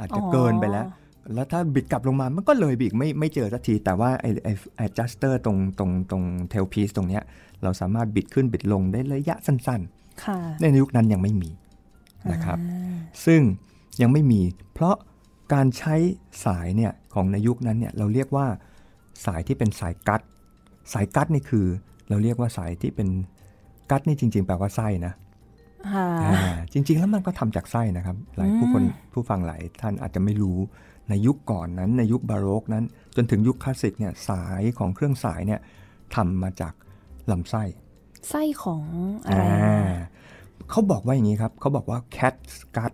[0.00, 0.86] อาจจะเกินไปแล้ว
[1.34, 4.52] แล้วถ้าบิดกลับลงมามันก็เลยไปอีกไม่ไม่เจอสักที แต่ว่าไอ้ไอ้
[4.86, 7.22] adjuster ตรงตรงตรง tail piece ตรงเนี้ย
[7.62, 9.80] เราสามารถบิดขึ้นบิดลงได้ระยะสั้น
[10.24, 11.50] ค่ะๆในยุคนั้นยังไม่มี
[12.32, 12.58] นะครับ
[13.26, 13.40] ซึ่ง
[14.00, 14.40] ยังไม่มี
[14.74, 14.96] เพราะ
[15.52, 15.94] การใช้
[16.44, 18.46] สายเนี่ยของในยุคนั้นเนี่ยเราเรียกว่า
[19.26, 20.20] สายที่เป็นสายกัด
[20.92, 21.66] สายกัดนี่คือ
[22.08, 23.08] เราเรียกว่าสายที่เป็น
[23.90, 25.12] กัดนี่จริง ๆ แปลว่าไส้นะ
[25.92, 30.58] ค่ะอ่าจริง ๆ แล้วมันก็ทำจากไส้นะครับ หลายผู้คนอืมผู้ฟังหลายท่านอาจจะไม่รู้
[31.08, 32.84] ในยุคก่อนนั้น ในยุคบาโรกนั้น
[33.16, 35.60] จนถึงยุคคลาสสิกเนี่ยสายของเครื่องสายเนี่ย
[36.14, 36.74] ทำมาจาก
[37.30, 37.62] ลำไส้
[38.28, 38.84] ไส้ของ
[39.26, 40.08] อะไรอ่านะ
[40.70, 42.34] เขาบอกว่าอย่างนี้ครับเขาบอกว่า cat
[42.76, 42.92] gut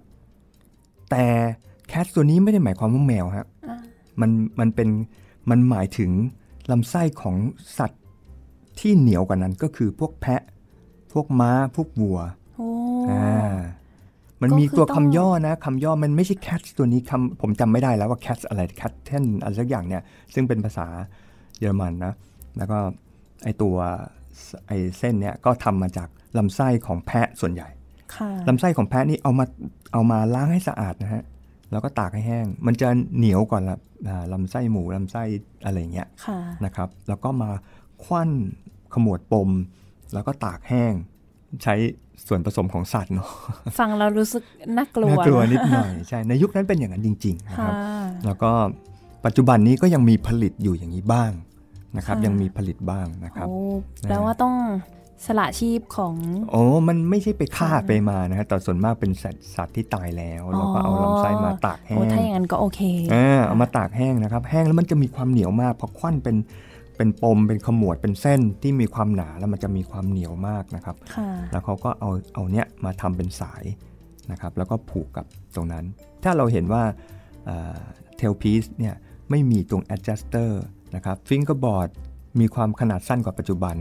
[1.10, 1.26] แต่
[1.92, 3.76] cat ตัวนี้ไม่ได้หมายความว่าแมวฮะอ่า
[4.20, 4.88] มันมันเป็น
[5.50, 6.11] มันหมายถึง
[6.70, 7.37] ลำไส้ของ
[7.79, 8.03] สัตว์
[8.79, 10.42] ที่เหนียวกว่านั้นก็คือพวกแพะ
[11.12, 12.18] พวกม้า พวกวัว
[12.57, 12.68] โอ้
[13.11, 13.57] อ่า
[14.40, 20.03] มันก็มีคือตัวต้องคำย่อนะคำย่อมันไม่ใช่ cat ตัวนี้คำผมจำไม่ได้แล้วว่า cat อะไร cat เท่นอะไรสักอย่างเนี่ย
[20.35, 20.87] ซึ่งเป็นภาษา
[21.59, 22.14] เยอรมันนะ
[22.57, 22.79] แล้วก็
[23.44, 23.76] ไอตัว
[24.66, 27.68] ไอเส้นเนี่ยก็ทำมาจากลำไส้ของแพะส่วนใหญ่
[28.14, 29.44] ค่ะลำไส้ของแพะนี่เอามา
[29.92, 31.22] เอามาล้างให้สะอาดนะฮะ
[31.70, 33.76] แล้วก็ตากให้แห้ง มันจะเหนียวกว่าละ
[34.09, 35.22] อ่าลำไส้หมูลำไส้
[35.64, 37.50] อะไรเงี้ยค่ะนะครับ แล้วก็มา
[38.04, 38.30] ควัน
[38.94, 39.50] ขมวดปม
[40.14, 40.92] แล้วก็ตากแห้ง
[41.62, 41.74] ใช้
[42.26, 43.28] ส่วนผสมของสัตว์เนาะ
[43.78, 44.42] ฟังเรารู้สึก
[44.76, 47.74] น่ากลัวน่ากลัวนะนิดหน่อยใช่ในยุคนั้นเป็นอย่างนั้นจริงๆนะคค่ะรับ
[48.26, 48.50] แล้วก็
[49.24, 51.33] ปัจจุบันนี้ก็ยังมีผลิตอยู่อย่างนี้บ้าง
[51.96, 53.56] นะครับค่ะยังมีผลิตบ้างนะครับโอ้
[54.09, 54.54] แปลว่าต้อง
[55.26, 56.14] สละชีพของ
[56.50, 62.80] โอ้มันไม่ใช่ไปฆ่าค่ะไปมานะฮะแต่ส่วนมากเป็นสัตว์สัตว์ที่ตายแล้วเราก็เอาลำไส้มาตากแห้โอ้งถ้าอย่างนั้นก็โอเค
[63.14, 66.37] อ่าเอามาตากแห้งนะครับ แห้งแล้วมันจะมีความเหนียวมากพอควันเป็น
[66.96, 73.64] เป็นปมเป็นขมวดเป็นเส้นที่มีความหนาแล้วมันจะมีความเหนียวมากนะครับค่ะแล้วเขาก็เอาเอาเนี้ยมาทำเป็นสาย
[74.30, 75.85] นะครับแล้วก็ผูกกับตรงนั้น
[76.24, 76.83] ถ้าเราเห็นว่า
[78.16, 78.94] เทลพีซเนี่ย
[79.30, 80.50] ไม่มีตรง adjuster
[80.96, 81.88] นะครับฟิงเกอร์บอร์ด
[82.40, 83.76] มีความขนาดสั้นกว่าปัจจุบัน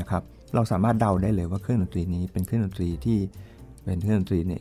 [0.00, 0.22] นะครับ
[0.54, 3.18] เราสามารถเดาได้เลยว่าเครื่องดนตรีนี้เป็นเครื่องดนตรีที่
[3.84, 4.52] เป็นเครื่องดนตรีใน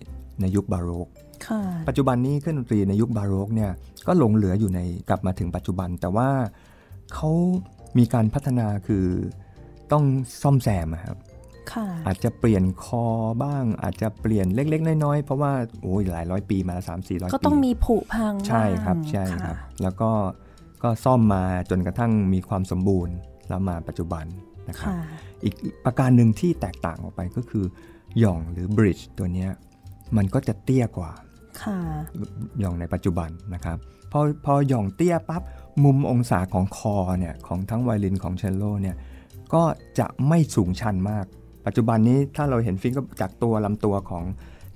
[0.42, 1.08] ในยุคบาโรก
[1.48, 3.72] ค่ะปัจจุบันนี้เครื่องดนตรีในยุคบาโรกเนี่ย
[4.08, 6.30] ก็หลงเหลืออยู่ในกลับมาถึงปัจจุบัน แต่ว่า
[7.14, 7.30] เขา
[7.98, 9.06] มีการพัฒนาคือ
[9.92, 10.04] ต้อง
[10.42, 11.18] ซ่อมแซมอะครับ
[11.74, 13.06] ค่ะอาจจะเปลี่ยนคอ
[13.44, 20.12] บ้าง อาจจะเปลี่ยนเล็ก ๆ น้อย ๆ เพราะว่าโอ้ยหลายร้อยปีมาแล้วสามสี่ร้อยปีก็ต้องมีผุพังใช่ครับางใช่ครับะแล้วก็
[20.84, 23.16] ก็ซ่อมมาจนกระทั่งมีความสมบูรณ์
[23.50, 24.26] แล้วมาปัจจุบัน
[24.70, 25.00] นะครับค่ะ
[25.44, 27.66] อีกประการหนึ่งที่แตกต่างออกไปก็คือ
[28.20, 29.52] หย่องหรือบริดจ์ตัวเนี้ย
[30.18, 31.12] มันก็จะเตี้ยกว่า
[31.62, 31.78] ค่ะ
[32.60, 33.78] หย่องในปัจจุบันนะครับ
[34.12, 35.44] พอพอหย่องเตี้ยปั๊บ
[35.84, 38.96] มุมองศาของคอเนี่ยของทั้งไวโอลินของเชลโลเนี่ย
[39.54, 39.64] ก็
[40.00, 41.26] จะไม่สูงชันมาก
[41.66, 44.24] ปัจจุบันนี้ถ้าเราเห็นฟิงเกอร์จากตัวลำตัวของ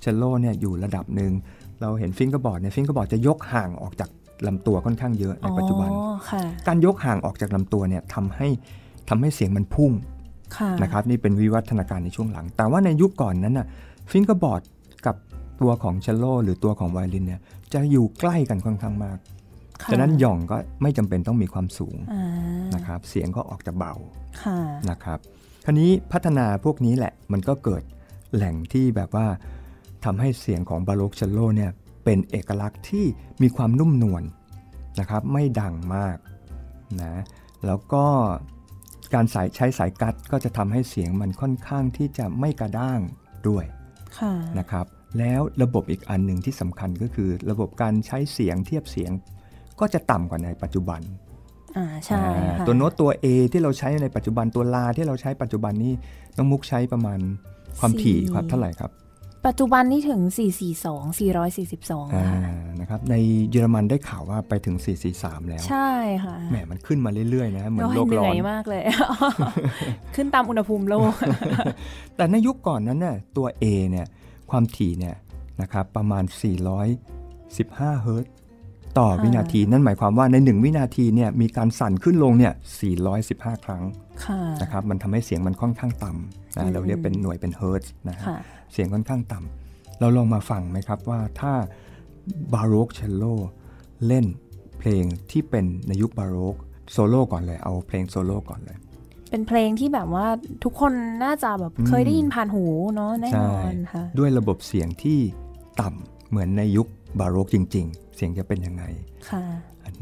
[0.00, 1.32] เชลโลเนี่ยอยู่ระดับหนึ่ง
[1.80, 4.10] เราเห็น fingerboard เนี่ย fingerboard จะยกห่างออกจาก
[4.46, 8.48] ลำตัวค่อนข้างเยอะในปัจจุบันอ๋อค่ะการยกห่างออกจากลำตัวเนี่ยทำให้
[9.08, 10.19] ทำให้เสียงมันพุ่งค่ะ
[10.82, 13.66] นะครับนี่เป็นวิวัฒนาการในช่วงหลัง แต่ว่าในยุคก่อนนั้นน่ะ
[14.10, 14.62] fingerboard
[15.06, 15.16] กับ
[15.60, 17.40] ตัวของเชลโลหรือตัวของไวโอลินเนี่ย
[17.72, 19.18] จะอยู่ใกล้กันค่อนข้างมาก
[19.82, 22.24] ค่ะฉะนั้นหย่องก็ไม่จำเป็นต้องมีความสูงอ่า
[22.74, 23.94] นะครับเสียงก็ออกจะเบา
[24.42, 24.58] ค่ะ
[24.90, 25.18] นะครับ
[25.64, 27.82] คราวนี้พัฒนาพวกนี้แหละมันก็เกิด
[28.34, 29.26] แหล่งที่แบบว่า
[30.04, 31.70] ทำให้เสียงของบาโลกเชลโลเนี่ย
[32.04, 33.04] เป็นเอกลักษณ์ที่
[33.42, 34.22] มีความนุ่มนวล
[35.00, 36.16] นะครับไม่ดังมาก
[37.02, 37.14] นะ
[37.66, 38.04] แล้วก็
[39.14, 43.00] การสายใช้สายกัดก็จะทำให้เสียงมันค่อนข้างที่จะไม่กระด้าง
[43.48, 43.64] ด้วย
[44.18, 44.86] ค่ะนะครับ
[45.18, 49.12] แล้วระบบอีกอันหนึ่งที่สำคัญก็คือ ระบบการใช้เสียงเทียบเสียง
[49.80, 51.00] ก็จะต่ำกว่าในปัจจุบัน
[51.76, 55.92] อ่าใช่อ่าค่ะตัวโน้ตตัว A ที่เราใช้ในปัจจุบันตัวลาที่เราใช้ปัจจุบันนี้
[56.36, 57.20] น้องมุกใช้ประมาณ
[57.78, 58.90] ความถี่ครับเท่าไหร่ครับ
[59.46, 60.20] ปัจจุบันนี่ถึง
[60.70, 63.14] 442 442อ่าค่ะนะครับใน
[63.50, 64.76] เยอรมันได้ข่าวว่าไปถึง
[65.12, 65.90] 443 แล้ว ใช่
[66.24, 68.82] ค่ะ แหมมันขึ้นมาเรื่อย ๆ นะ เหมือนโลกเหร้นื่ออนยมากเลย
[70.14, 71.12] ขึ้นตามอุณหภูมิโลก
[72.16, 74.06] แต่ในยุคก่อนนั้นน่ะตัว A เนี่ย
[74.50, 75.16] ความถี่เนี่ย
[75.62, 78.32] นะครับประมาณ 415 เฮิรตซ์
[78.98, 82.52] ต่อค่ะวินาที นั่นหมายความว่าใน 1 วินาทีเนี่ยมีการสั่นขึ้นลงเนี่ย
[83.08, 83.84] 415 ครั้ง
[84.24, 88.38] ค่ะนะครับมันทำให้เสียงมันค่อนข้างต่ำอืนะมเราเรียกเป็นหน่วยเป็นเฮิรตซ์นะฮะค่ะ
[88.72, 91.52] เสียงค่อนข้างต่ำเราลองมาฟังไหมครับว่าถ้า
[92.52, 93.24] baroque cello
[94.06, 94.26] เล่น
[94.78, 96.54] เพลงที่เป็นในยุคบาโรก
[96.92, 98.78] โซโล่ก่อนเลย เอาเพลงโซโล่ก่อนเลย
[99.30, 100.26] เป็นเพลงที่แบบว่า
[100.64, 100.92] ทุกคน
[101.24, 105.18] น่าจะแบบอืมเคยได้ยินผ่านหูเนาะแน่นอนค่ะด้วยระบบเสียงที่
[105.80, 106.86] ต่ำเหมือนในยุค
[107.20, 108.84] บาโรกจริง ๆ เสียงจะเป็นยังไง
[109.30, 109.44] ค่ะ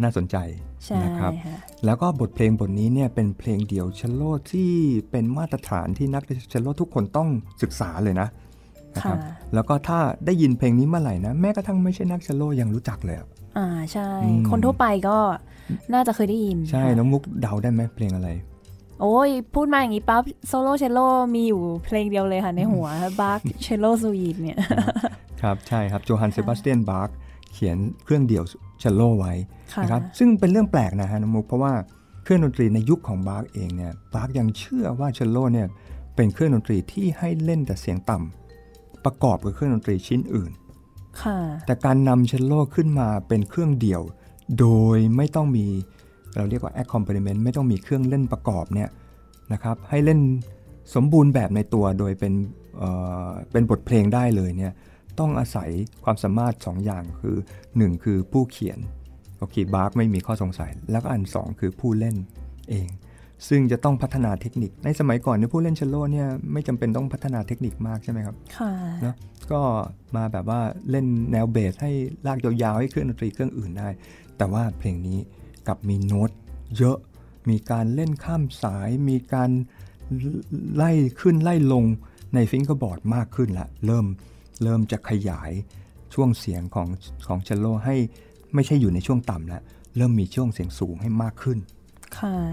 [0.03, 0.37] น่าสนใจ
[0.85, 4.71] ใช่นะครับค่ะแล้วก็บทเพลงบทนี้เนี่ยเป็นเพลงเดี่ยวเชลโลที่
[5.11, 7.29] เป็นมาตรฐานที่นักเชลโลทุกคนต้อง
[7.63, 8.29] ศึกษาเลยนะ
[8.97, 15.17] นะครับค่ะแล้วก็ถ้าได้ยินเพลงนี้เมื่อไหร่นะ แม้กระทั่งไม่ใช่นักเชลโลยังรู้จักเลยอะอ่าใช่อืมคนทั่วไปก็
[15.95, 18.29] น่าจะเคยได้ยิน ใช่ค่ะน้องมุกเดาได้ไหมเพลงอะไร
[19.01, 21.01] โอ้ย พูดมาอย่างนี้ปั๊บ solo cello
[21.35, 22.87] มีอยู่เพลงเดียวเลยค่ะ ในหัว
[23.21, 24.59] บาค cello suite เนี่ย
[25.43, 27.11] ครับ ใช่ครับโจฮันเซบาสเตียนบาร์ก
[27.53, 28.45] เขียนเครื่องเดี่ยว
[28.79, 29.33] เชลโลไว้
[29.75, 31.73] ค่ะนะครับซึ่งเป็นเรื่องแปลกนะฮะน้องมุกเพราะว่า
[32.25, 35.67] เครื่องดนตรีในยุคของบาร์กเองเนี่ยบาร์กยังเชื่อว่าเชลโลเนี่ย
[36.17, 38.48] เป็นเครื่องดนตรีที่ให้เล่นแต่เสียงต่ำ
[39.09, 40.53] ประกอบกับเครื่องดนตรีชิ้นอื่น
[41.23, 44.03] ค่ะแต่การนำเชลโลขึ้นมาเป็นเครื่องเดี่ยว
[44.59, 44.67] โด
[44.97, 45.67] ยไม่ต้องมี
[46.37, 48.89] เราเรียกว่า accompaniment ไม่ต้องมีเครื่องเล่นประกอบเนี่ย
[49.53, 50.21] นะครับ ให้เล่น
[50.95, 52.33] สมบูรณ์แบบในตัวโดยเป็น
[52.79, 52.91] เอ่
[53.27, 54.73] อเป็นบทเพลงได้เลยเนี่ย
[55.19, 55.69] ต้องอาศัย
[56.05, 57.37] ความสามารถ 2 อย่างคือ
[57.75, 58.79] 1 คือผู้เขียน
[59.39, 62.17] โอเคบาร์กไม่มีข้อสงสัย แล้วก็อัน 2 คือผู้เล่น
[62.71, 62.89] เอง
[63.49, 68.73] ซึ่งจะต้องพัฒนาเทคนิค ในสมัยก่อนเนี่ยผู้เล่นเชลโลเนี่ยไม่จำเป็นต้องพัฒนาเทคนิคมากใช่ไหมครับ ค่ะ
[69.05, 69.15] นะ
[69.53, 69.61] ก็
[70.17, 71.93] มาแบบว่าเล่นแนวเบสให้
[72.27, 73.89] ลากยาวๆให้เครื่องดนตรีเครื่องอื่นได้
[74.39, 75.19] แต่ว่าเพลงนี้
[75.67, 76.31] กลับมีโน้ต
[76.77, 76.99] เยอะ
[77.51, 79.51] มีการเล่นข้ามสาย มีการ
[80.75, 81.85] ไล่ขึ้นไล่ลง
[82.35, 84.07] ใน fingerboard มากขึ้นละ เริ่ม
[84.63, 85.51] เริ่มจะขยาย
[86.15, 86.89] ช่วงเสียงของ
[87.27, 87.97] ของเชลโลให้
[88.55, 89.63] ไม่ใช่อยู่ในช่วงต่ำแล้ว
[89.97, 91.78] เริ่มมีช่วงเสียงสูงให้มากขึ้นค่ะ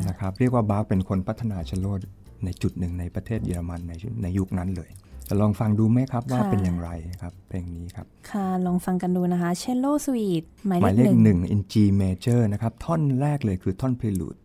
[0.09, 1.87] นะครับเรียกว่าบาร์กเป็นคนพัฒนาเชลโล
[2.45, 4.89] ในจุดหนึ่งในประเทศเยอรมันในในยุคนั้นเลย
[5.27, 6.89] จะลองฟังดูไหมครับว่าค่ะเป็นอย่างไร
[7.21, 14.44] ครับเพลงนี้ครับ ค่ะลองฟังกันดูนะคะเชลโลสวีทหมายหมายเลเลขขหหนึ่นึ่งง in G major นะครับท่อนแรกเลยคือท่อน prelude เ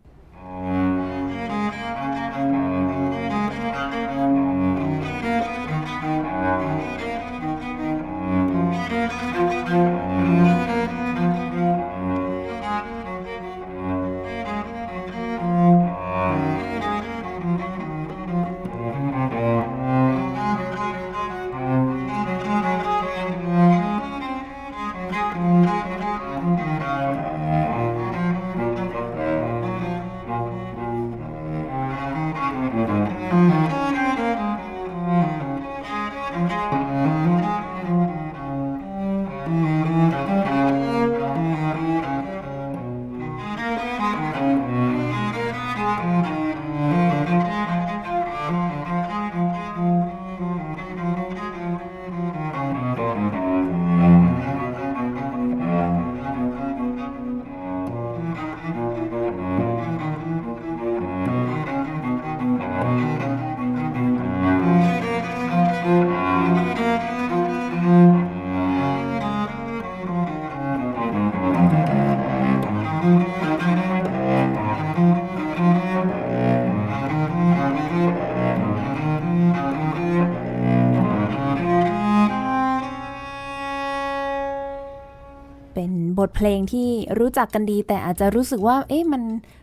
[86.43, 89.21] เพลงที่รู้จักกันดี แต่อาจจะรู้สึกว่า เอ๊ะมัน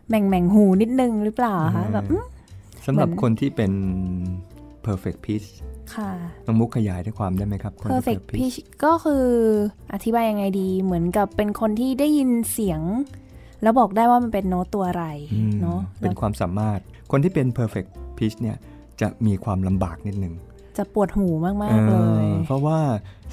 [0.09, 2.25] แหม่งแหม่งๆหูนิดนึงหรือเปล่าคะแบบอืม
[2.87, 3.73] สำหรับเหมือนคนที่เป็น
[4.87, 5.49] perfect pitch
[5.95, 6.11] ค่ะ
[6.47, 9.25] น้องมุกขยายได้ความได้ไหมครับคนที่ perfect pitch ก็คือ
[9.93, 12.81] อธิบายยังไงดี เหมือนกับเป็นคนที่ได้ยินเสียง
[13.63, 16.79] แล้วบอกได้ว่ามันเป็นโน้ตตัวอะไรอืมเนาะเป็นความสามารถ
[17.11, 17.89] คนที่เป็น perfect
[18.19, 18.57] pitch เนี่ย
[19.01, 20.35] จะมีความลำบากนิดหนึ่ง
[20.77, 22.79] จะปวดหูมาก ๆ เลยออเพราะว่า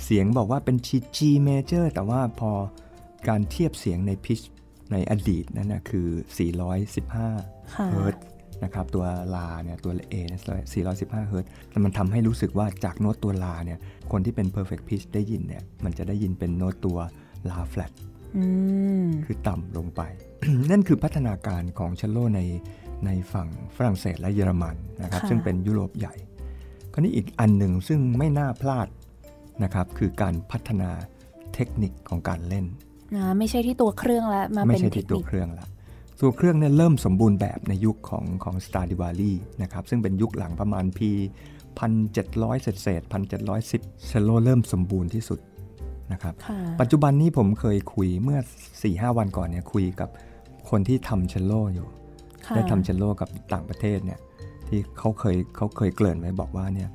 [0.03, 2.51] เสียงบอกว่าเป็น G G major แต่ว่าพอ
[3.29, 4.45] การเทียบเสียงใน pitch
[4.91, 6.07] ในอดีตนั้นนะคือ
[6.71, 8.25] 415ค่ะเฮิร์ตซ์
[8.63, 13.79] นะครับตัวลาเนี่ยตัว A เนี่ย415 เฮิร์ตซ์แต่มันทำให้รู้สึกว่าจากโน้ตตัวลาเนี่ย
[14.11, 16.97] คนที่เป็น perfect pitch ได้ยินเนี่ยมันจะได้ยินเป็นโน้ตตัว
[17.49, 17.91] ลา flat
[18.37, 18.43] อื
[19.05, 20.01] มคือต่ำลงไป
[20.71, 22.41] นั่นคือพัฒนาการของเชลโลใน
[23.05, 26.15] ในฝั่งฝรั่งเศสและเยอรมันนะครับค่ะซึ่งเป็นยุโรปใหญ่
[26.93, 28.87] คราวนี้อีกอันหนึ่งซึ่งไม่น่าพลาด
[29.63, 30.89] นะครับคือการพัฒนา
[31.53, 32.84] เทคนิคของการเล่นอ่า
[33.37, 35.67] ไม่ใช่ที่ตัวเครื่องแล้วมาไม่เป็นใช่เทที่คตัวนิคเครื่องละ
[36.21, 41.09] ตัวเครื่องเนี่ยเริ่มสมบูรณ์แบบในยุคของของสตราดิวารีนะครับซึ่งเป็นยุคหลังประมาณปี
[41.91, 43.01] 1700 เศษเศษ
[43.53, 45.39] 1710เชลโลเริ่มสมบูรณ์ที่สุด
[46.13, 48.39] นะครับค่ะปัจจุบันนี้ผมเคยคุยเมื่อ
[48.77, 50.09] 4-5 วันก่อนเนี่ยคุยกับ
[50.69, 51.87] คนที่ทำเชลโลอยู่
[52.45, 54.19] ค่ะได้ทำเชลโลกับต่างประเทศเนี่ย
[54.67, 56.89] ที่เขาเคยเขาเคยเกริ่นไว้บอกว่าเนี่ย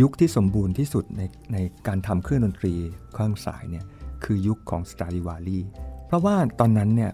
[0.00, 1.22] ยุคที่สมบูรณ์ที่สุดใน
[1.52, 2.74] ในการทำเครื่องดนตรี
[3.12, 3.84] เครื่องสายเนี่ย
[4.24, 5.60] คือยุคของสต r ดิวารี
[6.06, 7.12] เพราะว่าตอนนั้นเนี่ย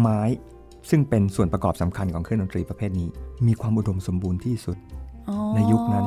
[0.00, 0.20] ไม้
[0.90, 3.08] ซึ่งเป็นส่วนประกอบสำคัญของเครื่องดนตรีประเภทนี้
[3.46, 4.76] มีความอุดมสมบูรณ์ที่สุด
[5.28, 6.06] อ๋อในยุคนั้น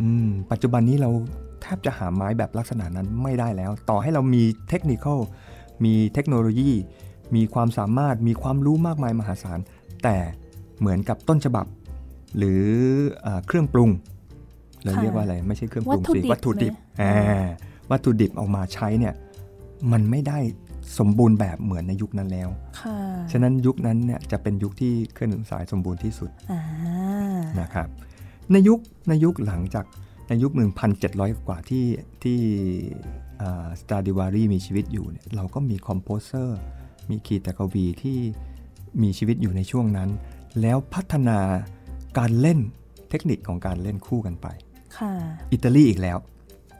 [0.00, 1.10] อืมปัจจุบันนี้เรา
[1.62, 5.06] แทบจะหาไม้แบบลักษณะนั้นไม่ได้แล้ว ต่อให้เรามีเทคนิค
[5.84, 6.70] มีเทคโนโลยี
[7.36, 9.58] มีความสามารถมีความรู้มากมายมหาศาล
[10.04, 10.16] แต่
[10.78, 11.66] เหมือนกับต้นฉบับ
[12.38, 12.64] หรือ
[13.24, 13.90] อาเครื่องปรุง
[14.82, 17.46] เราค่ะเรียกว่าอะไร ไม่ใช่เครื่องปรุงวัตถุสิดิบวัตถุดิบไหมอ่า
[17.90, 19.14] วัตถุดิบเอามาใช้เนี่ย
[19.92, 20.38] มันไม่ได้
[20.98, 22.48] สมบูรณ์แบบเหมือนในยุคนั้นแล้ว
[22.80, 22.96] ค่ะ
[23.32, 26.62] ฉะนั้นยุคนั้นเนี่ยจะเป็นยุคที่เครื่องดนตรีสายสมบูรณ์ที่สุดอ่า
[27.60, 27.88] นะครับ
[28.52, 29.84] ในยุคในยุคหลังจาก
[30.28, 30.52] ในยุค
[30.98, 31.84] 1,700 กว่าที่
[32.22, 32.38] ที่
[33.80, 36.58] สตราดิวารีมีชีวิตอยู่เนี่ยเราก็มี composer
[37.10, 38.18] มีคีตกวีที่
[39.02, 40.08] มีชีวิตอยู่ในช่วงนั้น
[40.60, 41.38] แล้วพัฒนา
[42.18, 42.58] การเล่น
[43.10, 44.46] เทคนิคของการเล่นคู่กันไป
[44.98, 45.12] ค่ะ
[45.52, 46.18] อิตาลีอีกแล้ว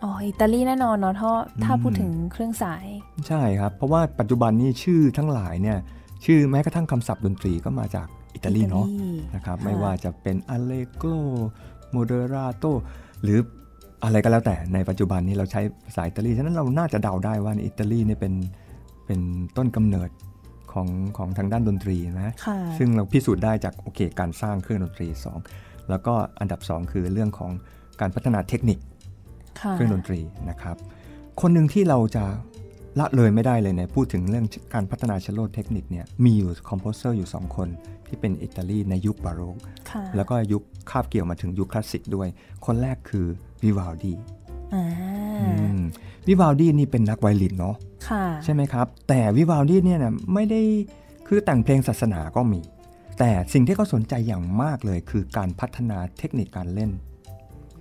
[0.02, 1.30] อ๋ออิตาลีแน่นอนเนาะถ้า
[1.64, 2.86] ถ้าอืมพูดถึงเครื่องสาย
[3.28, 5.78] ใช่ครับ เพราะว่าปัจจุบันนี้ชื่อทั้งหลายเนี่ย
[6.24, 8.86] ชื่อแม้กระทั่งคำศัพท์ดนตรีก็มาจากอิตาลีเนาะ
[9.34, 11.18] นะครับค่ะไม่ว่าจะเป็น Allegro
[11.94, 12.72] Moderato
[13.22, 13.38] หรือ
[14.04, 18.34] อะไรก็แล้วแต่ในปัจจุบันนี้เราใช้ภาษาอิตาลี ฉะนั้นเราน่าจะเดาได้ว่าอิตาลีเนี่ยเป็น
[19.06, 19.20] เป็น
[19.56, 20.10] ต้นกำเนิด
[20.72, 25.08] ของของทางด้านดนตรีนะค่ะซึ่งเราพิสูจน์ได้จากโอเคการสร้างเครื่องดนตรี
[25.48, 27.50] 2 แล้วก็อันดับ 2 คือเรื่องของ
[28.00, 28.89] การพัฒนาเทคนิคค่ะ
[29.72, 30.76] เครื่องดนตรีนะครับ
[31.40, 32.24] คนหนึ่งที่เราจะ
[33.00, 37.68] ละเลยไม่ได้เลยเนี่ยพูดถึงเรื่องการพัฒนา cello technique เนี่ยมีอยู่ composer อยู่ 2 คน
[38.06, 39.56] ที่เป็นอิตาลีในยุคบาโรก
[39.90, 42.28] ค่ะแล้วก็ยุคคาบเกี่ยวมาถึงยุคคลาสสิกด้วย
[42.66, 43.26] คนแรกคือ
[43.62, 44.14] วิวาลดี
[44.74, 45.78] อ่า
[46.28, 47.76] วิวาลดีนี่เป็นนักไวโอลินเนาะ
[48.08, 50.60] ค่ะใช่ไหมครับ แต่วิวาลดีเนี่ยนะไม่ได้
[51.26, 52.60] คือแต่งเพลงศาสนาก็มี
[53.18, 56.90] แต่สิ่งที่เขาสนใจอย่างมากเลยคือการพัฒนาเทคนิคการเล่น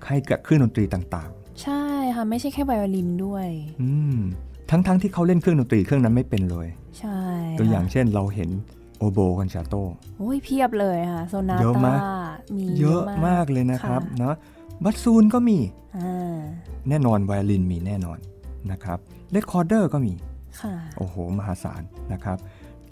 [0.07, 1.29] ให้กับเครื่องดนตรีต่าง
[1.63, 1.83] ใช่
[2.15, 4.17] ค่ะ ไม่ใช่แค่ไวโอลินด้วยๆอืม
[4.69, 6.67] ทั้งๆที่เขาเล่นเครื่องดนตรีเครื่องนั้นไม่เป็นเลย
[6.99, 7.19] ใช่
[7.59, 8.49] ตัวอย่างค่ะเช่นเราเห็น
[8.97, 9.75] oboe concerto
[10.19, 11.99] โอ้ยเพียบเลยค่ะ โซนาตาเยอะมาก
[12.57, 14.35] มีเยอะมากเลยนะครับค่ะเนาะ
[14.83, 15.57] บัสซูนก็มี
[15.97, 16.37] อ่า
[16.89, 18.17] แน่นอนไวโอลินมีแน่นอน
[18.71, 18.99] นะครับ
[19.31, 20.13] recorder ก็มี
[20.61, 21.81] ค่ะโอ้โห มหาศาล
[22.13, 22.37] นะครับ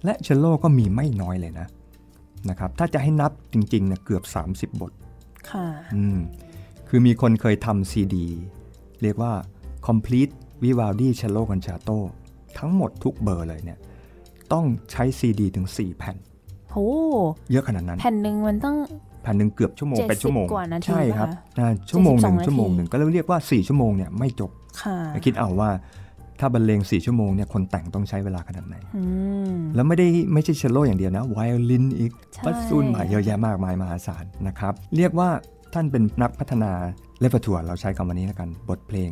[0.05, 1.67] และเชลโลก็มีไม่น้อยเลยนะ
[2.49, 4.91] นะครับ ถ้าจะให้นับจริงๆเนี่ยเกือบ 30 บท
[5.51, 6.17] ค่ะ อืม
[6.87, 8.27] คือมีคนเคยทำซีดี
[9.01, 9.33] เรียกว่า
[9.87, 10.33] complete
[10.63, 11.97] Vivaldi Cello Concerto
[12.57, 13.79] ทั้งหมดทุกเบอร์เลยเนี่ย
[14.53, 16.17] ต้องใช้ซีดีถึง 4 แผ่น
[16.71, 16.77] โห
[17.51, 18.75] เยอะขนาดนั้น แผ่นหนึ่งมันต้อง
[19.23, 25.69] แผ่นหนึ่งเกือบชั่วโมง70เป็นชั่วโมงกว่านาทีใช่ครับป่ะอ่าชั่วโมงหนึ่ง72ชั่วโมงนาทีหนึ่งก็เลยเรียกว่า 4 ชั่วโมงเนี่ยไม่จบค่ะคิดเอาว่า
[26.39, 29.03] ถ้าบรรเลง 4 ชั่วโมงเนี่ยคนแต่งต้องใช้เวลาขนาดไหนอื
[29.51, 35.29] มแล้วไม่ได้ไม่ใช่เชลโลอย่างเดียวนะไวโอลินอีกใช่บัสซูนมาเยอะแยะมากมายมหาศาลนะครับ เรียกว่า
[35.73, 36.71] ท่านเป็นนักพัฒนา
[37.19, 39.09] repertoire เราใช้คำวันนี้แล้วกันบทเพลง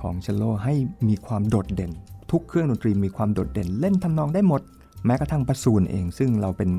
[0.00, 0.74] ของเชลโลให้
[1.08, 1.92] มีความโดดเด่น
[2.30, 4.60] ทุกเครื่องดนตรีมีความโดดเด่น เล่นทำนองได้หมด
[5.06, 6.70] แม้กระทั่งบัสซูนเอง ซึ่งเราเป็น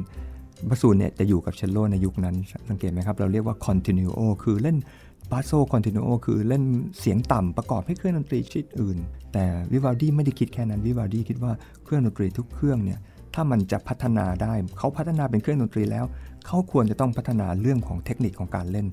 [0.69, 2.35] บัสซูนเนี่ยจะอยู่กับเชลโลในยุคนั้น
[2.69, 4.77] สังเกตไหมครับ เราเรียกว่า continuo คือเล่น
[5.31, 6.63] บาโซ continuo คือเล่น
[6.99, 8.97] เสียงต่ำประกอบให้เครื่องดนตรีชนิดอื่น
[9.33, 11.51] แต่วิวาดีไม่ได้คิดแค่นั้นวิวาดีคิดว่า
[11.83, 12.99] เครื่องดนตรีทุกเครื่องเนี่ย
[13.33, 16.05] ถ้ามันจะพัฒนาได้เขาพัฒนาเป็นเครื่องดนตรีแล้ว
[16.45, 18.87] เขาควรจะต้องพัฒนาเรื่องของเทคนิคของการเล่น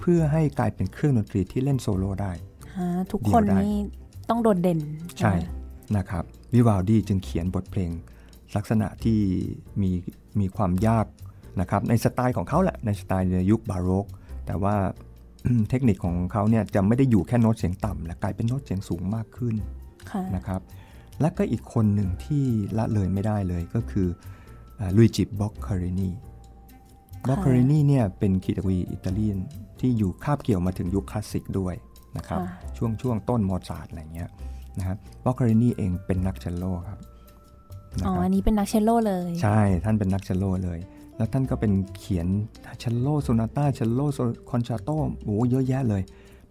[0.00, 2.32] เพื่อให้กลายเป็นเครื่องดนตรีที่เล่นโซโล่ได้
[2.76, 3.76] ฮะทุกเดี่คยวนได้นี่
[4.30, 4.78] ต้องโดดเด่น
[5.18, 5.34] ใช่
[5.96, 7.90] นะครับวิวาดีจึงเขียนบทเพลง
[8.56, 9.20] ลักษณะที่
[9.80, 9.90] มี
[10.40, 11.06] มีความยาก
[11.60, 14.06] นะครับในสไตล์ของเขาแหละในสไตล์ในยุคบาโรก
[14.46, 14.76] แต่ว่า
[15.70, 19.54] เทคนิคของเขาเนี่ยจะไม่ได้อยู่แค่โน้ตเสียงต่ำและกลายเป็นโน้ตเสียงสูงมากขึ้น
[20.10, 20.60] ค่ะนะครับ
[21.20, 22.44] และก็อีกคนหนึ่งที่
[22.78, 24.08] ละเลยไม่ได้เลยก็คือ
[24.96, 26.10] ลุยจิบ็อกเครินี
[27.28, 29.38] บ็อกเครินีเนี่ยเป็นคีตกวีอิตาเลียน
[29.84, 31.74] ที่อยู่คาบเกี่ยวมาถึงยุคคลาสสิกด้วย
[32.16, 34.30] นะครับค่ะช่วงช่วงต้นโมซาร์ทอะไรเงี้ย
[34.78, 36.98] นะครับบ็อกเครินีเองเป็นนักเชลโลครับ
[37.98, 40.78] นะอ๋อครับอันนี้เป็นนักเชลโลเลย ใช่ท่านเป็นนักเชลโลเลย
[41.16, 42.26] แล้วท่านก็เป็นเขียน
[42.78, 44.00] เชลโลโซนาต้าเชลโล
[44.50, 44.88] คอนแชร์โต
[45.24, 46.02] โอ้เยอะแยะเลย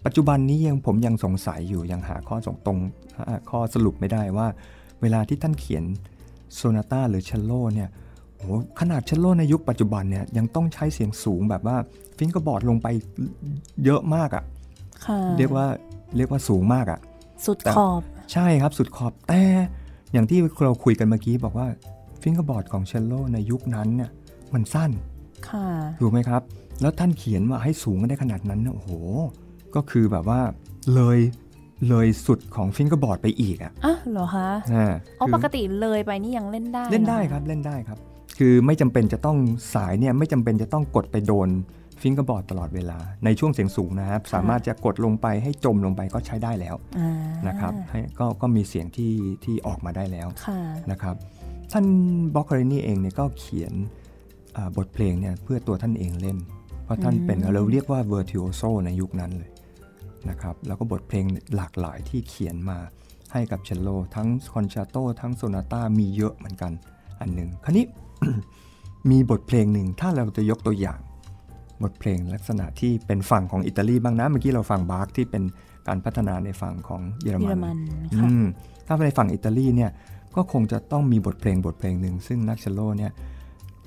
[0.06, 2.80] ปัจจุบันนี้ยังผมยังสงสัยอยู่ยังหาข้อสงตรง
[3.18, 4.48] หาข้อสรุปไม่ได้ว่า
[5.02, 5.84] เวลาที่ท่านเขียน
[6.56, 7.90] โซนาต้าหรือเชลโลเนี่ย
[8.44, 11.78] โอ้ขนาดเชลโลในยุคปัจจุบันเนี่ยยังต้องใช้เสียงสูงแบบว่า
[12.18, 12.88] fingerboard ลงไป
[13.86, 14.44] เยอะมากอะ่ะ
[15.06, 15.66] ค่ะเรียกว่า
[16.18, 17.00] เรียกว่าสูงมากอะ่ะ
[17.46, 18.02] สุดแต่ขอบ
[18.34, 19.42] ใช่ครับสุดขอบแต่
[20.14, 21.68] อย่างที่เราคุยกันเมื่อกี้บอกว่า
[22.22, 24.10] fingerboard ของเชลโลในยุคนั้นเนี่ย
[24.54, 24.92] มันสั้น
[25.50, 25.68] ค่ะ
[26.00, 26.42] ถูกไหมครับ
[26.82, 28.92] แล้วท่านเขียนว่าให้สูงกันได้ขนาดนั้นเนี่ยโอ้โห
[29.76, 30.42] ก็คือแบบว่า
[30.96, 31.20] เลย
[31.90, 38.00] เลยสุดของ fingerboard ไปอีกอะอะเหรอคะอ่าอ๋อคือปกติเลยไปนี่ยังเล่นได้ เล่นได้หอครับเล่นได้ครับ
[38.38, 39.38] คือไม่จำเป็นจะต้อง
[39.74, 41.50] สายเนี่ยไม่จำเป็นจะต้องกดไปโดน
[42.02, 47.12] fingerboard ตลอดเวลา ในช่วงเสียงสูงนะครับ สามารถจะกดลงไปให้จมลงไปก็ใช้ได้แล้วอ่า
[47.48, 49.14] นะครับให้ก็ก็มีเสียงที่
[49.46, 50.60] ที่ออกมาได้แล้วค่ะ
[50.92, 51.16] นะครับ
[51.72, 51.86] ท่าน
[52.36, 53.74] บ็อกเครินีเองเนี่ยก็เขียน
[54.58, 56.38] อ่าบทเพลงเนี่ยเพื่อตัวท่านเองเล่น
[56.84, 59.52] เพราะท่านเป็นอืมเราเรียกว่า virtuoso ในยุคนั้นเลย
[60.30, 62.78] นะครับแล้วก็บทเพลงหลากหลายที่เขียนมา
[63.34, 66.72] ให้กับเชลโล ทั้งคอนแชร์โตทั้งโซนาต้ามีเยอะเหมือนกัน
[67.22, 67.86] อันหนึ่งคราวนี้
[69.10, 71.00] มีบทเพลงหนึ่งถ้าเราจะยกตัวอย่าง
[71.84, 75.44] บทเพลงลักษณะที่เป็นฝั่งของอิตาลีบ้างนะเมื่อกี้เราฟังบาร์กที่เป็น
[75.88, 78.46] การพัฒนาในฝั่งของเยอรมันเยอรมันค่ะอืม
[78.88, 79.92] ถ้าในฝั่งอิตาลีเนี่ย
[80.36, 83.12] ก็คงจะต้องมีบทเพลงบทเพลงหนึ่งซึ่งนักเชลโลเนี่ย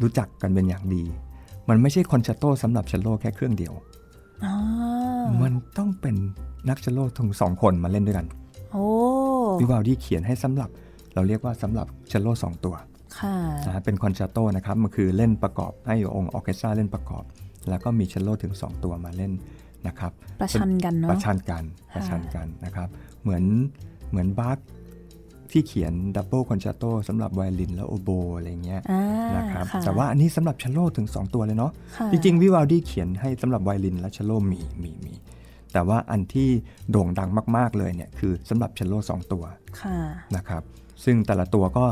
[0.02, 1.04] รู้จักกันเป็นอย่างดี
[1.68, 3.72] มันไม่ใช่คอนแชร์โตสำหรับเชลโลแค่เครื่องเดียว
[4.44, 4.54] อ๋อ
[5.42, 6.16] มันต้องเป็น
[6.68, 8.26] นักเชลโลถึงสองคนมาเล่นด้วยกัน
[8.72, 8.84] โอ้
[9.60, 10.70] วิวาลดีเขียนให้สำหรับ
[11.14, 12.86] เราเรียกว่าสำหรับเชลโลสองตัวค่ะ
[13.66, 17.24] นะฮะเป็นคอนแชร์โตนะครับมันคือเล่นประกอบให้องค์ออร์เคสตราเล่นประกอบ
[17.68, 19.32] แล้วก็มีเชลโลถึง 2 ตัวมาเล่น
[19.86, 21.64] นะครับ ประชันกันเนาะประชันกัน
[21.94, 22.88] ประชันกันนะครับ
[23.22, 23.44] เหมือน
[24.10, 24.56] เหมือนบาค
[25.52, 29.02] ที่เขียน double concerto สำหรับไวโอลินและโอโบอะไรเงี้ยอ่า
[29.36, 35.14] นะครับค่ะแต่ว่าอันนี้สำหรับเชลโลถึง 2 ตัวเลยเนาะค่ะจริงๆวิวาลดีเขียนให้สำหรับไวโอลินและเชลโลมีมีมี
[35.72, 36.48] แต่ว่าอันที่
[36.90, 39.44] โด่งดังมาก ๆเลยเนี่ยคือสำหรับเชลโลสองตัว
[39.80, 39.98] ค่ะ
[40.36, 40.62] นะครับ
[41.04, 41.84] ซึ่งแต่ละตัวก็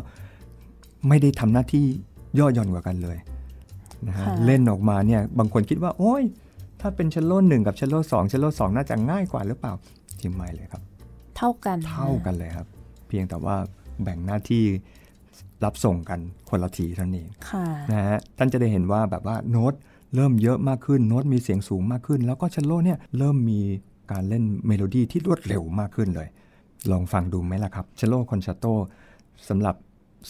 [1.09, 1.86] ไม่ได้ทำหน้าที่
[2.38, 3.18] ย่อหย่อนกว่ากันเลย
[4.07, 6.22] นะฮะค่ะเล่นออกมาเนี่ยบางคนคิดว่า โอ้ย
[6.80, 9.72] ถ้าเป็นเชลโลหนึ่งกับเชลโลสองเชลโลสองน่าจะง่ายกว่าหรือเปล่า
[10.20, 10.82] จริงไม่เลยครับ
[11.36, 12.66] เท่ากันเท่ากันเลยครับ
[13.09, 13.57] เพียงแต่ว่า
[14.02, 14.64] แบ่งหน้าที่
[15.64, 19.74] รับส่งกันคนละทีเท่านั้นเองค่ะนะฮะท่านจะได้เห็นว่าแบบว่าโน้ต
[20.14, 23.61] เริ่มเยอะมากขึ้นโน้ตมีเสียงสูงมากขึ้น แล้วก็เชลโลเนี่ยเริ่มมี
[24.12, 26.28] การเล่นเมโลดี้ที่รวดเร็วมากขึ้นเลย
[26.90, 28.64] ลองฟังดูไหมล่ะครับ เชลโลคอนแชร์โต
[29.48, 29.74] สำหรับ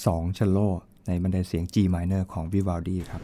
[0.02, 0.58] 2 เชลโล
[1.06, 3.22] ในบันไดเสียง G minor ของวิวาลดีครับ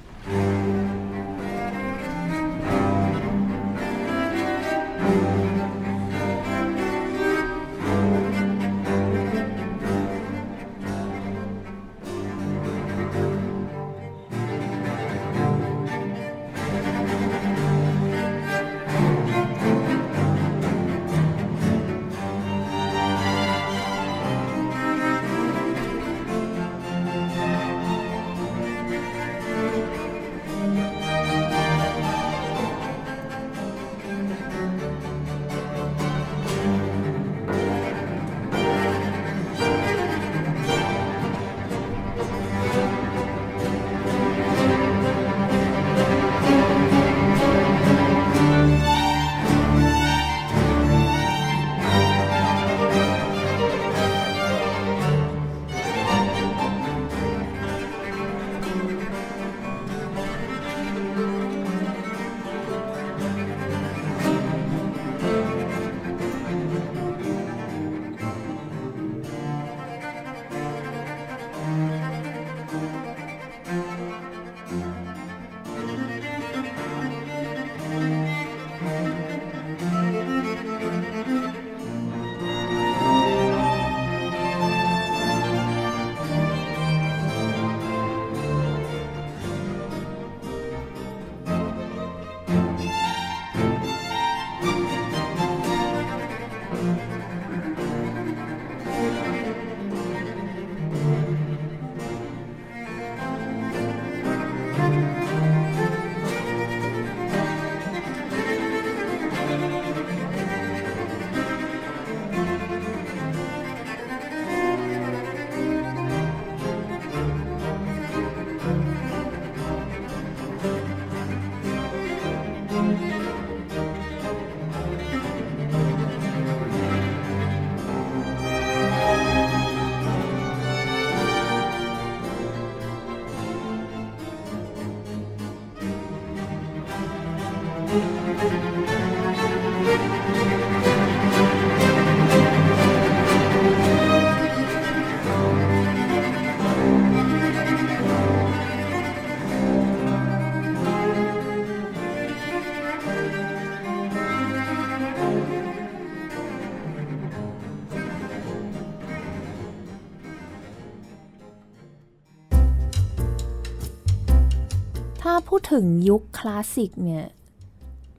[165.51, 167.25] พูดถึงยุคคลาสสิกเนี่ย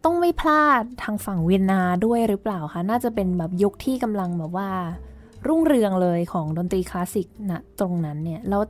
[0.03, 4.69] ต้องไม่พลาดทางฝั่งเวียนนาด้วยหรือเปล่าคะน่าจะเป็นแบบยุคที่กำลังแบบว่า
[5.47, 8.61] รุ่งเรืองเลยของดนตรีคลาสสิกณตรงนั้นเนี่ยแล้ว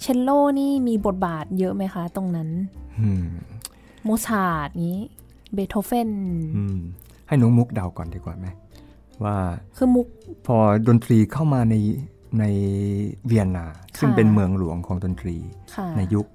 [0.00, 2.48] เชลโลนี่มีบทบาทเยอะไหมคะตรงนั้น
[3.00, 3.26] อืม
[4.04, 4.98] โมซาร์ทนี้
[5.54, 6.10] เบโธเฟน
[6.56, 6.78] อืม
[7.28, 8.46] ให้น้องมุกเดาก่อนดีกว่าไหม
[9.24, 9.36] ว่า
[9.76, 10.06] คือมุก
[10.46, 10.56] พอ
[10.88, 11.74] ดนตรีเข้ามาใน
[12.40, 12.44] ใน
[13.26, 13.66] เวียนนา
[13.98, 15.36] ซึ่งค่ะเป็นเมืองหลวงของดนตรี
[15.76, 16.26] ค่ะในยุค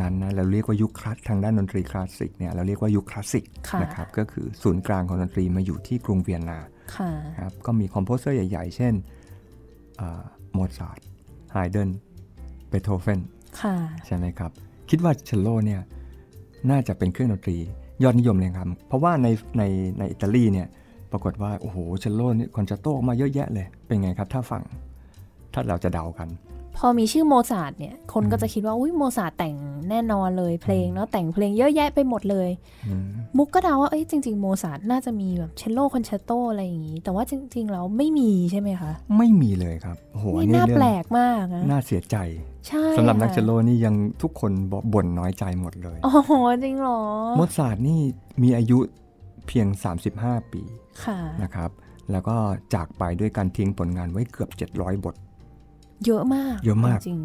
[0.00, 6.58] นั้นนะเราเรียกว่ายุคคลาสทางด้านดนตรีคลาสสิกเนี่ยเราเรียกว่ายุคคลาสสิกค่ะนะครับก็คือศูนย์กลางของดนตรีมาอยู่ที่กรุงเวียนนา
[6.96, 8.94] ค่ะครับก็มี composer ใหญ่ ๆ เช่น
[10.52, 11.00] โมซาร์ท
[11.52, 11.88] ไฮเดิน
[12.68, 13.20] เบโธเฟน
[13.60, 13.74] ค่ะ
[14.06, 14.50] ใช่ไหมครับ
[14.90, 15.80] คิดว่าเชลโลเนี่ย
[16.70, 17.56] น่าจะเป็นเครื่องดนตรี
[18.02, 19.28] ยอดนิยมเลยครับ เพราะว่าใน
[19.58, 19.62] ใน
[19.98, 20.68] ในอิตาลีเนี่ย
[21.12, 24.62] ปรากฏว่า โอ้โหเชลโลนี่คอนแชร์โตออกมาเยอะแยะเลย เป็นไงครับ ถ้าฟัง
[25.52, 26.28] ถ้าเราจะเดากัน
[26.76, 29.54] พอมีชื่อโมซาร์ทเนี่ย คนก็จะคิดว่าอุ้ยโมซาร์ทแต่ง
[29.90, 32.48] แน่นอนเลยเพลงเนาะแต่งเพลงเยอะแยะไปหมดเลย
[32.86, 33.06] อืม
[33.36, 42.16] มุกก็เดาว่าเอ้ยจริง ๆ โมซาร์ทน่าจะมีแบบเชลโลคอนแชร์โตอะไรอย่างงี้ แต่ว่าจริง ๆ แล้วไม่มีใช่ไหมคะ ไม่มีเลยครับโอ้โหอันนี้น่าแปลกมากนะนี่เรื่องน่าเสียใจ
[42.68, 47.00] ใช่สำหรับนักค่ะเชลโลนี่ยังทุกคนบอกบ่นน้อยใจหมดเลยโอ้โหจริงเหรอ
[47.36, 48.00] โมซาร์ทนี่
[48.42, 48.78] มีอายุ
[49.46, 49.66] เพียง
[50.10, 50.62] 35 ปี
[51.04, 51.70] ค่ะนะครับ
[52.12, 52.36] แล้วก็
[52.74, 55.14] จากไปด้วยการทิ้งผลงานไว้เกือบ 700 บท
[56.06, 57.20] เยอะมากเยอะมากจริง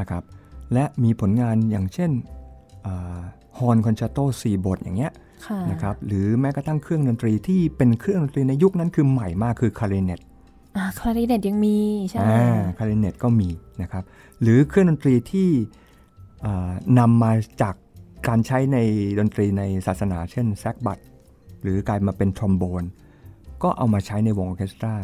[0.00, 0.22] นะครับ
[0.72, 2.10] และมีผลงานอย่างเช่น
[3.58, 10.20] ฮอนคอนแรตโต4บทอย่างเงี้ยๆค่ะนะครับหรือแม้กระทั่งเครื่องดนตรีที่เป็นเครื่องดนตรีในยุคนั้นคือใหม่มากคือคาริเนต
[10.76, 11.76] อ่าคลาริเนตยังมี
[12.08, 13.48] ใช่อ่าคาริเนตก็มี
[13.82, 14.04] นะครับ
[14.40, 15.48] หรือเครื่องดนตรีที่
[16.44, 17.74] อ่านำมาจาก
[18.28, 18.78] การใช้ใน
[19.18, 20.98] ดนตรีในศาสนา เช่นแซกบัต
[21.62, 22.84] หรือกลายมาเป็นทรอมโบน
[23.62, 24.94] ก็เอามาใช้ในวงออร์เคสตรา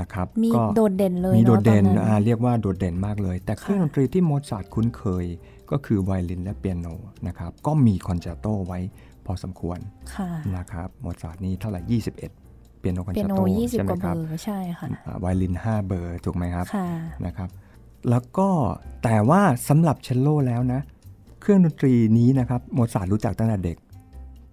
[0.00, 5.24] นะครับมีก็โดดเด่นเลยมีเนาะโดดเด่นตออ่าเรียกว่าโดดเด่นมากเลย แต่เครื่องค่ะดนตรีที่โมซาร์ทคุ้นเคย
[5.70, 6.86] ก็คือไวโอลินและเปียโน
[7.26, 8.78] นะครับก็มีคอนแรตโตไว้
[9.26, 9.78] พอสมควร
[10.14, 12.16] ค่ะนะครับโมซาร์ทนี่เท่าไหร่ 21
[12.78, 16.88] เปียโนคอนเปีแรยตโนโตยี่สิบใช่ไหกมว่าคเบรับอร์ใช่ค่ะอ่าไวโอลิน 5 เบอร์ถูกไหมครับค่ะ
[17.26, 17.48] นะครับ
[18.10, 18.48] แล้วก็
[19.04, 20.80] แต่ว่าสำหรับเชลโลแล้วนะ
[21.40, 23.76] เครื่องดนตรีนี้นะครับโมซาร์ทรู้จักตั้งแต่เด็ก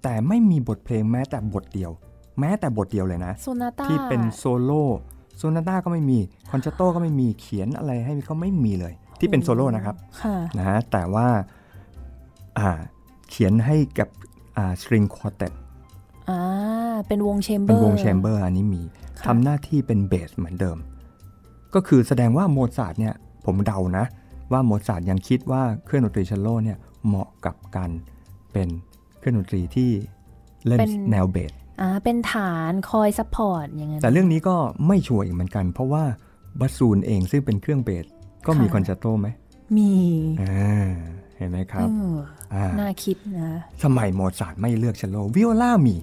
[0.03, 1.91] แต่ไม่มีบทเพลงแม้แต่บทเดียว
[2.39, 4.83] แม้แต่บทเดียวเลยนะโซนาต้าที่เป็นโซโล่
[5.37, 6.19] โซนาต้าก็ไม่มี
[6.51, 11.27] คอนแชร์โตก็ไม่มีเขียนอะไรให้เขาไม่มีเลย ที่เป็นโซโล่นะครับค่ะนะฮะแต่ว่า
[12.57, 12.69] อ่า
[13.29, 14.09] เขียนให้กับ
[14.57, 15.53] อ่า string quartet
[16.29, 16.39] อ่า
[17.07, 18.83] เป็นวง chamber เป็นวง chamberร์อันนี้มี
[19.19, 20.77] ค่ะทำหน้าที่เป็นเบสเหมือนเดิม
[21.73, 23.13] ก็คือแสดงว่าโมซาร์ทเนี่ย
[23.45, 24.05] ผมเดานะ
[24.51, 27.91] ว่าโมซาร์ทยังคิดว่าเครื่องดนตรีเชลโลเนี่ยเหมาะกับการ
[28.51, 28.69] เป็น
[29.19, 29.89] เครื่องดนตรีที่
[30.67, 30.79] เล่น
[31.11, 31.51] แนวเบส
[31.81, 34.55] อ่าเป็นฐานคอย support อย่างนั้นแต่เรื่องนี้ก็
[34.87, 36.03] ไม่ชัวร์อีกเหมือนกัน เพราะว่า
[36.59, 38.05] บาสซูนเองซึ่งเป็นเครื่องเบส
[38.45, 39.27] ก็มีค่ะคอนแชร์โตไหม
[39.77, 39.93] มี
[40.41, 40.91] อ่า
[41.37, 42.17] เห็นไหมครับเออ
[42.53, 43.51] อ่าน่น่าคิดนะ
[43.83, 45.95] สมัยโมซาร์ทไม่เลือกเชลโลวิโอลามี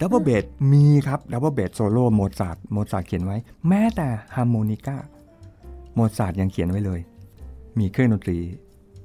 [0.00, 3.36] ดับเบิลเบสมีครับดับเบิลเบสโซโล่โมซาร์ทโมซาร์ทเขียนไว้
[3.68, 4.96] แม้แต่ฮาร์โมนิกา
[5.94, 7.00] โมซาร์ทยังเขียนไว้เลย
[7.78, 8.38] มีเครื่องดนตรี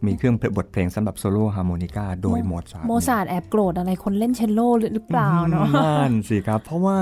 [0.05, 4.59] มีเครื่องบทเพลงสำหรับโซโล่ฮาร์โมนิกาโดยโมซาร์ทโมโมซาร์ทแอบโกรธอะไรคนเล่นเชลโล
[4.93, 6.97] หรือเปล่าเนาะนั่นั่นสิครับ เพราะว่า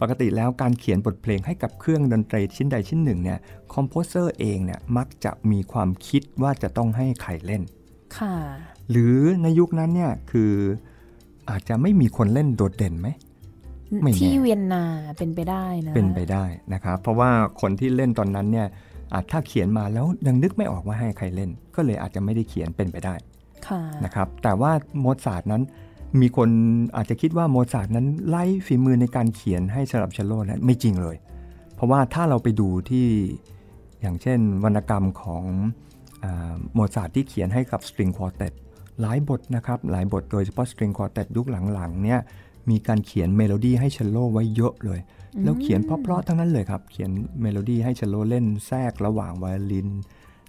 [0.00, 3.38] ปกติแล้วการเขียนบทเพลงให้กับเครื่องดนตรีชิ้นใดชิ้นหนึ่งเนี่ย
[3.74, 7.62] composer เองเนี่ยมักจะมีความคิดว่าจะต้องให้ใครเล่น
[8.18, 8.34] ค่ะ
[8.90, 10.52] หรือในยุคนั้นเนี่ยคือ
[11.50, 13.08] อาจจะไม่มีคนเล่นโดดเด่นไหม
[14.02, 14.84] ไม่แน่ที่เวียนนา
[15.18, 17.30] เป็นไปได้นะ เป็นไปได้นะครับ เพราะว่า
[17.60, 18.74] คนที่เล่นตอนนั้นเนี่ยอาจ
[19.30, 23.14] ถ้าเขียนมาแล้วยังนึกไม่ออกว่าให้ใครเล่น ก็เลยอาจจะไม่ได้เขียนเป็นไปได้
[23.66, 25.62] ค่ะนะครับแต่ว่าโมซาร์ทนั้น
[26.20, 26.48] มีคน
[26.96, 31.16] อาจจะคิดว่าโมซาร์ทนั้นไร้ฝีมือในการเขียนให้สำหรับเชลโลนั้นไม่จริงเลย
[31.74, 33.06] เพราะว่าถ้าเราไปดูที่
[34.00, 35.44] อย่างเช่น วรรณกรรมของ
[36.24, 38.52] อ่าโมซาร์ทที่เขียนให้กับ string quartet
[39.00, 42.20] หลายบทนะครับหลายบทโดยเฉพาะ string quartet ยุคหลังๆเนี่ย
[42.70, 45.00] มีการเขียนเมโลดี้ให้เชลโลไว้เยอะเลย
[45.44, 47.10] แล้วเขียนเพราะๆทั้งนั้นเลยครับ เขียน
[47.42, 49.88] เมโลดี้ให้เชลโลเล่นแทรกระหว่างไวโอลิน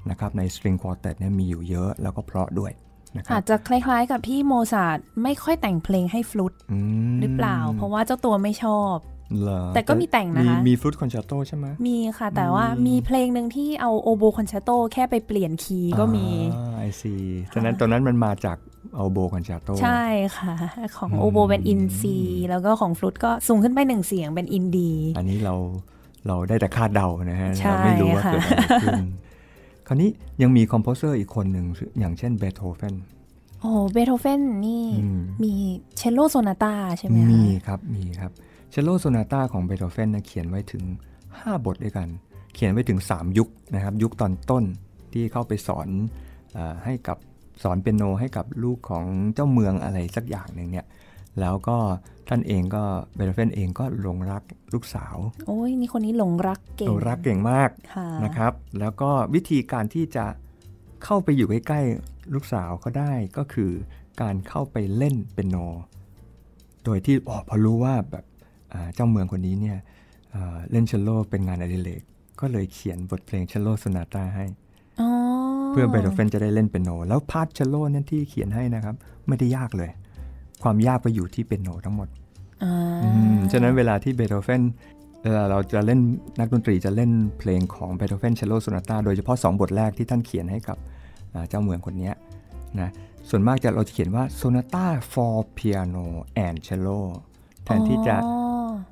[0.10, 2.72] นะครับใน string quartet เนี่ยมีอยู่เยอะแล้วก็เพราะด้วย
[3.16, 9.17] นะครับอาจจะคล้ายๆกับที่โมซาร์ทไม่ค่อยแต่งเพลงให้ฟลุตหรือเปล่า เพราะว่าเจ้าตัวไม่ชอบเหรอ
[9.76, 16.28] แต่ก็มีแต่งนะคะ มีฟลุตคอนแชร์โตใช่ไหมมีค่ะ แต่ว่ามีเพลงหนึ่งที่เอาโอโบคอนแชร์โตแค่ไปเปลี่ยน key ก็มี
[16.78, 17.14] I see
[17.54, 18.58] ฉะนั้นตอนนั้นมันมาจาก
[18.96, 20.54] โอโบคอนแชร์โต ใช่ค่ะ
[20.98, 22.18] ของอืมโอโบเป็น in C
[22.50, 25.56] แล้วก็ของฟลุตก็สูงขึ้นไปหนึ่งเสียงเป็น in D อันนี้เรา
[26.28, 29.06] เราได้แต่คาดเดานะฮะใช่เราไม่รู้ว่าค่ะเกิดอะไรขึ้น
[29.88, 30.10] คราวนี้
[30.42, 31.66] ยังมี composer อีกคนหนึ่ง
[32.00, 32.96] อย่างเช่นเบโธเฟน
[33.62, 35.54] โอ้เบโธเฟนนี่อืมมี
[35.98, 38.32] เชลโลโซนาตาใช่ไหมคะมีครับมีครับ
[38.78, 40.84] เชลโลโซนาตาของเบโธเฟนนะเขียนไว้ถึง
[41.26, 42.08] 5 บทด้วยกัน
[42.54, 44.64] เขียนไว้ถึง 3 ยุคนะครับ ยุคตอนต้น
[45.14, 45.88] ที่เข้าไปสอน
[46.54, 47.18] เออให้กับ
[47.64, 50.86] สอนเปียโนให้กับลูกของเจ้าเมืองอะไรสักอย่างหนึ่งเนี่ย
[51.40, 51.78] แล้วก็
[52.30, 52.84] ท่านเองก็
[53.16, 55.16] เบโธเฟนเองก็หลงรักลูกสาว
[55.48, 60.26] โอ้ยนี่คนนี้หลงรักเก่งหลงรักเก่งมากค่ะนะครับ แล้วก็วิธีการที่จะ
[61.04, 63.72] เข้าไปอยู่ใกล้ๆลูกสาวเขาได้ก็คือ
[64.22, 65.56] การเข้าไปเล่นเปียโน
[66.84, 68.27] โดยที่อ๋อพอรู้ว่าแบบอ่า
[68.96, 69.78] เจ้าเมืองคนนี้เนี่ย
[70.36, 72.02] อ่าเล่นเชลโลเป็นงานอดิเรก
[72.40, 74.46] ก็เลยเขียนบทเพลงเชลโลโซนาตาให้
[75.00, 75.10] อ๋อ
[75.70, 78.96] เพื่อเบโธเฟนจะได้เล่นเปียโน แล้ว part เชลโลเนี่ยที่เขียนให้นะครับ
[79.28, 79.92] ไม่ได้ยากเลย
[80.64, 82.08] ความยากไปอยู่ที่เปียโนทั้งหมด
[82.64, 84.62] อ่าอืมฉะนั้นเวลาที่เบโธเฟน
[85.24, 86.00] เวลาเราจะเล่น
[86.40, 90.78] นักดนตรีจะเล่นเพลงของเบโธเฟนเชลโลโซนาตาโดยเฉพาะ 2 บทแรกที่ท่านเขียนให้กับ
[91.34, 92.14] อ่าเจ้าเมืองคนเนี้ย
[92.80, 92.90] นะ
[93.30, 96.06] ส่วนมากจะเราจะเขียนว่า Sonata for Piano
[96.46, 97.00] and Cello
[97.66, 98.47] แทนที่จะอ๋อ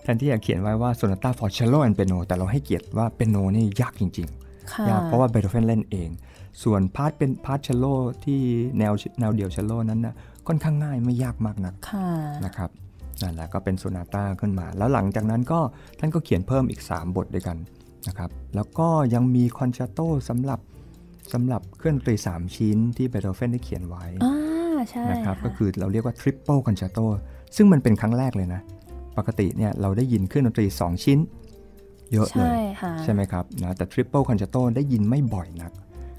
[0.06, 6.10] แทนที่จะเขียนไว้ว่า Sonata for Cello and Piano แต่เราให้เกียรติว่าเปียโนนี่ยากจริงๆค่ะยากเพราะว่าเบโธเฟนเล่นเอง
[6.64, 7.86] ส่วน part เป็น part เชลโล
[8.26, 8.40] ที่
[8.80, 10.16] แนวแนวเดี่ยวเชลโลนั้นนะ
[10.48, 12.08] ค่อนข้างง่ายไม่ยากมากนักค่ะ
[12.46, 12.70] นะครับ
[13.22, 15.60] นั่นแหละก็เป็นโซนาต้าขึ้นมา แล้วหลังจากนั้นก็
[16.00, 17.58] ท่านก็เขียนเพิ่มอีก 3 บทด้วยกัน
[18.08, 20.00] นะครับแล้วก็ยังมีคอนแชร์โต
[20.30, 20.60] สำหรับ
[21.34, 27.00] สำหรับเครื่องดนตรี 3 ชิ้นที่เบโธเฟนได้เขียนไว้อ่าใช่นะครับบะก็คือเราเรียกว่า Triple Concerto
[27.56, 28.62] ซึ่งมันเป็นครั้งแรกเลยนะ
[29.18, 31.20] ปกติเนี่ยเราได้ยินเครื่องดนตรี 2 ชิ้น
[32.12, 35.72] เยอะเลใช่ค่ะใช่ไหมครับนะแต่ Triple Concerto ได้ยินไม่บ่อยนัก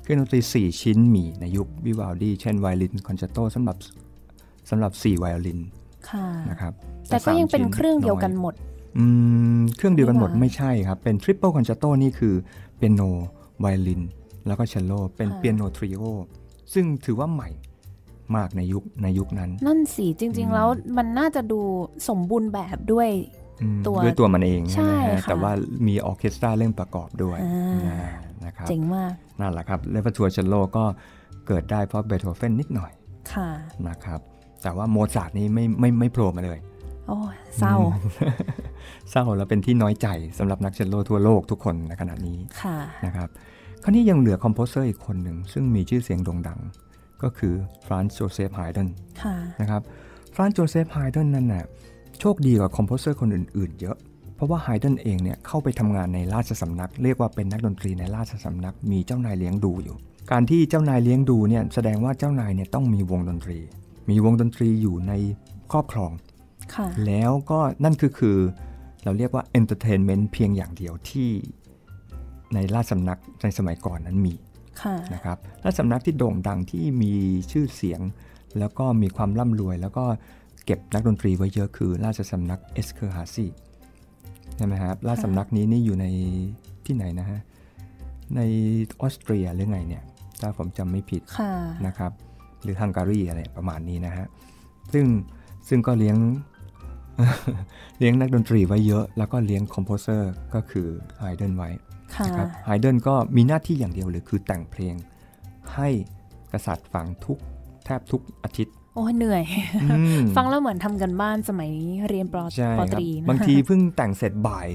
[0.03, 3.77] เครื่องดนตรี 4 ชิ้นมีในยุควิวาลดีเช่นไวโอลินคอนแชร์โตสำหรับ
[4.71, 5.61] สำหรับ 4 ไวโอลิน
[6.11, 6.73] ค่ะนะครับ
[7.09, 8.55] แต่ก็ยังเป็นสามชิ้นเครื่องเดียวกันหมด
[8.99, 9.05] อื
[9.59, 12.35] มเครื่องเดียวกันหมดไม่ไม่ว่าใช่ครับ เป็น Triple Concerto นี่คือ
[12.77, 13.03] เปียโน
[13.61, 14.03] ไวโอลิน
[14.47, 16.03] แล้วก็เชลโล เป็นค่ะ piano trio
[16.73, 17.49] ซึ่งถือว่าใหม่
[18.37, 21.61] มากในยุคในยุคนั้น นั่นสิจริง ๆ แล้วมันน่าจะดู
[22.09, 23.09] สมบูรณ์แบบด้วย
[23.63, 25.53] อืมตัวด้วยตัวมันเองใช่นะฮะค่ะแต่ว่า
[25.87, 27.99] มีออร์เคสตราเล่นประกอบด้วยอ่านะ
[28.45, 30.85] นะครับเจ๋งมากนั่นแหละครับ repertoire เชลโลก็
[31.47, 32.93] เกิดได้เพราะเบโธเฟนนิดหน่อย
[33.33, 33.49] ค่ะ
[33.89, 34.21] นะครับ
[34.63, 36.61] แต่ว่าโมซาร์ทนี่ไม่ไม่ไม่โผล่มาเลย
[37.09, 37.75] โอ้ยเศร้า
[39.11, 40.09] เศร้าแล้วเป็นที่น้อยใจ
[40.39, 43.29] สำหรับนักเชลโลทั่วโลกทุกคนในขณะนี้ค่ะนะครับ
[43.83, 46.61] คราวนี้ยังเหลือ composer อีกคนหนึ่งซึ่งมีชื่อเสียงโด่งดัง
[47.23, 47.55] ก็คือ
[47.87, 48.89] ฟรานซ์โจเซฟไฮเดน
[49.23, 49.83] ค่ะนะครับ
[50.35, 51.65] ฟรานซ์โจเซฟไฮเดนนั่นน่ะ
[52.21, 53.97] โชคดีกว่า composer คนอื่นๆ เยอะ
[54.35, 59.97] เพราะว่าไฮเดนเองเนี่ยเข้าไปทำงานในราชสำนัก เรียกว่าเป็นนักดนตรีในราชสำนัก มีเจ้านายเลี้ยงดูอยู่
[60.33, 63.59] การที่เจ้านายเลี้ยงดูเนี่ยแสดงว่าเจ้านายเนี่ยต้องมีวงดนตรี
[64.11, 65.13] มีวงดนตรีอยู่ใน
[65.73, 66.13] ครอบครอง
[66.75, 68.39] ค่ะแล้วก็นั่นคือคือ
[69.05, 71.29] เราเรียกว่า entertainment เพียงอย่างเดียวที่
[72.55, 74.46] ในราชสำนักในสมัยก่อนนั้นมีค่ะ
[75.15, 77.13] นะครับราชสำนักที่โด่งดังที่มี
[77.53, 78.01] ชื่อเสียง
[78.59, 80.05] แล้วก็มีความร่ำรวย แล้วก็
[80.65, 83.47] เก็บนักดนตรีไว้เยอะคือ ราชสำนักเอสเตอร์ฮาซี
[84.57, 86.07] ใช่ไหมครับราชสำนักนี้นี่อยู่ใน
[86.87, 87.41] ที่ไหนนะฮะ
[88.37, 88.41] ใน
[89.01, 90.05] ออสเตรียหรือไงเนี่ย
[90.41, 91.53] ถ้าผมจำไม่ผิดค่ะ
[91.87, 92.13] นะครับ
[92.63, 94.27] หรือฮังการีอะไรประมาณนี้นะฮะ
[94.93, 95.07] ซึ่ง
[95.69, 96.17] ซึ่งก็เลี้ยง
[97.99, 101.96] เลี้ยงนักดนตรีไว้เยอะ แล้วก็เลี้ยง composer ก็คือไฮเดนไว้ค่ะ
[102.27, 104.95] นะครับไฮเดนก็มีหน้าที่อย่างเดียวเลยคือแต่งเพลง
[105.75, 105.89] ให้
[106.53, 107.39] กษัตริย์ฟังทุก
[107.85, 109.45] แทบทุกอาทิตย์ โอ้ยเหนื่อย
[109.91, 111.71] อืมฟังแล้วเหมือนทำการบ้านสมัย
[112.09, 114.69] เรียนปอใช่ปอคตรับรีนะบางทีเพิ่งแต่งเสร็จบ่าย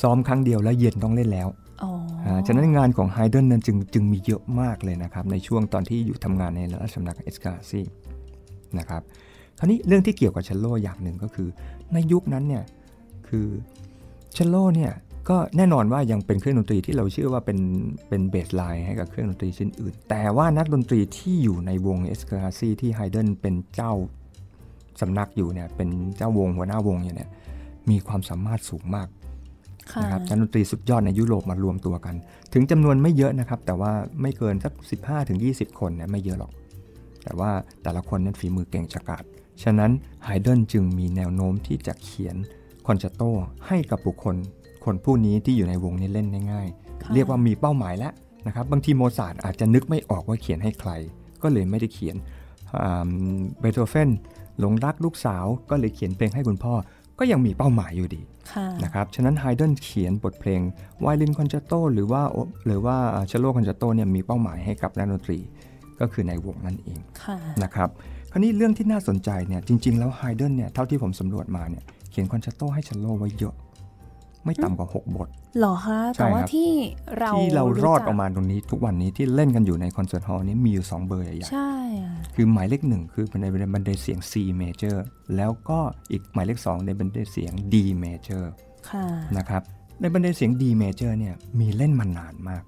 [0.00, 1.48] ซ้อมครั้งเดียวแล้วเย็นต้องเล่นแล้ว
[1.82, 1.90] อ๋อ
[2.26, 7.80] อาฉะนั้นงานของไฮเดนนั้นจึงจึงมีเยอะมากเลยนะครับ ในช่วงตอนที่อยู่ทำงานในราชสำนักเอสกาซี
[8.78, 9.02] นะครับ
[9.58, 11.48] คราวนี้เรื่องที่เกี่ยวกับเชลโลอย่างหนึ่งก็คือ
[11.92, 12.64] ในยุคนั้นเนี่ย
[13.28, 13.46] คือ
[14.32, 14.92] เชลโลเนี่ย
[15.28, 17.58] ก็แน่นอนว่ายังเป็นเครื่องดนตรีที่เราเชื่อว่าเป็น
[18.08, 23.92] เป็นเบสไลน์ให้กับเครื่องดนตรีชิ้นอื่น แต่ว่านักดนตรีที่อยู่ในวงเอสกาซีที่ไฮเดนเป็นเจ้า
[25.00, 27.28] สำนักอยู่เนี่ยเป็นเจ้าวงหัวหน้าวงอยู่เนี่ย
[27.90, 29.08] มีความสามารถสูงมาก
[29.92, 32.14] ค่ะนะครับนักดนตรีสุดยอดในยุโรปมารวมตัวกัน
[32.52, 33.92] ถึงจำนวนไม่เยอะนะครับ แต่ว่า
[34.22, 34.72] ไม่เกินสัก
[35.26, 36.52] 15-20 คนเนี่ยไม่เยอะหรอก
[37.24, 37.50] แต่ว่า
[37.82, 39.24] แต่ละคนนั้นฝีมือเก่งฉกาจ
[39.62, 39.90] ฉะนั้น
[40.24, 42.36] ไฮเดนจึงมีแนวโน้มที่จะเขียน
[42.86, 43.22] คอนแชร์โต
[43.66, 44.36] ให้กับบุคคล
[44.84, 46.68] คนผู้นี้ที่อยู่ในวงนี้เล่นได้ง่าย
[47.02, 48.12] ค่ะเรียกว่ามีเป้าหมายแล้ว
[48.46, 50.90] นะครับบางทีโมซาร์ทอาจจะนึกไม่ออกว่าเขียนให้ใคร
[51.42, 52.16] ก็เลยไม่ได้เขียน
[53.60, 54.10] เบโธเฟน
[54.58, 56.74] หลงรักลูกสาวก็เลยเขียนเพลงให้คุณพ่อ
[57.18, 58.22] ก็ยังมีเป้าหมายอยู่ดี
[58.52, 60.60] ค่ะนะครับฉะนั้นไฮเดนเขียนบทเพลง
[61.00, 62.22] ไวโอลินคอนแชร์โตหรือว่า
[62.66, 65.38] หรือว่าเชลโลคอนแชร์โตเนี่ยมีเป้าหมายให้กับนักดนตรี
[66.00, 67.88] ก็คือในวงนั่นเองค่ะนะครับ
[68.30, 73.54] คราวนี้เรื่องที่น่าสนใจเนี่ยจริง ๆ แล้วไฮเดนเนี่ยเท่าที่ผมสำรวจมาเนี่ยเขียนคอนแชร์โตให้เชลโลไว้เยอะ
[74.44, 75.28] ไม่ต่ำกว่า 6 บท
[75.58, 76.70] เหรอคะใช่แต่ว่าครับที่
[77.18, 81.72] เราที่เรารอดจัออกมาตรงนี้ทุกวันนี้ที่เล่นกันอยู่ในคอนเสิร์ตฮอลล์นี้มีอยู่ 2 เบอร์ใหญ่ใช่
[82.02, 84.96] อะๆคือหมายเลขหนึ่งคือในบันไดเสียง C major
[85.36, 85.78] แล้วก็
[86.10, 87.74] อีกหมายเลขสองในบันไดเสียง D
[88.04, 88.44] major
[88.90, 89.62] ค่ะนะครับ
[90.00, 92.64] ในบันไดเสียง D major เนี่ยมีเล่นมานานมาก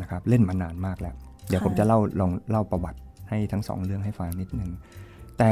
[0.00, 1.14] นะครับเล่นมานานมากแล้ว
[1.48, 4.70] เดี๋ยวค่ะผมจะเล่าลองเล่าประวัติให้ทั้งสองเรื่องให้ฟังนิดนึง
[5.38, 5.48] แต่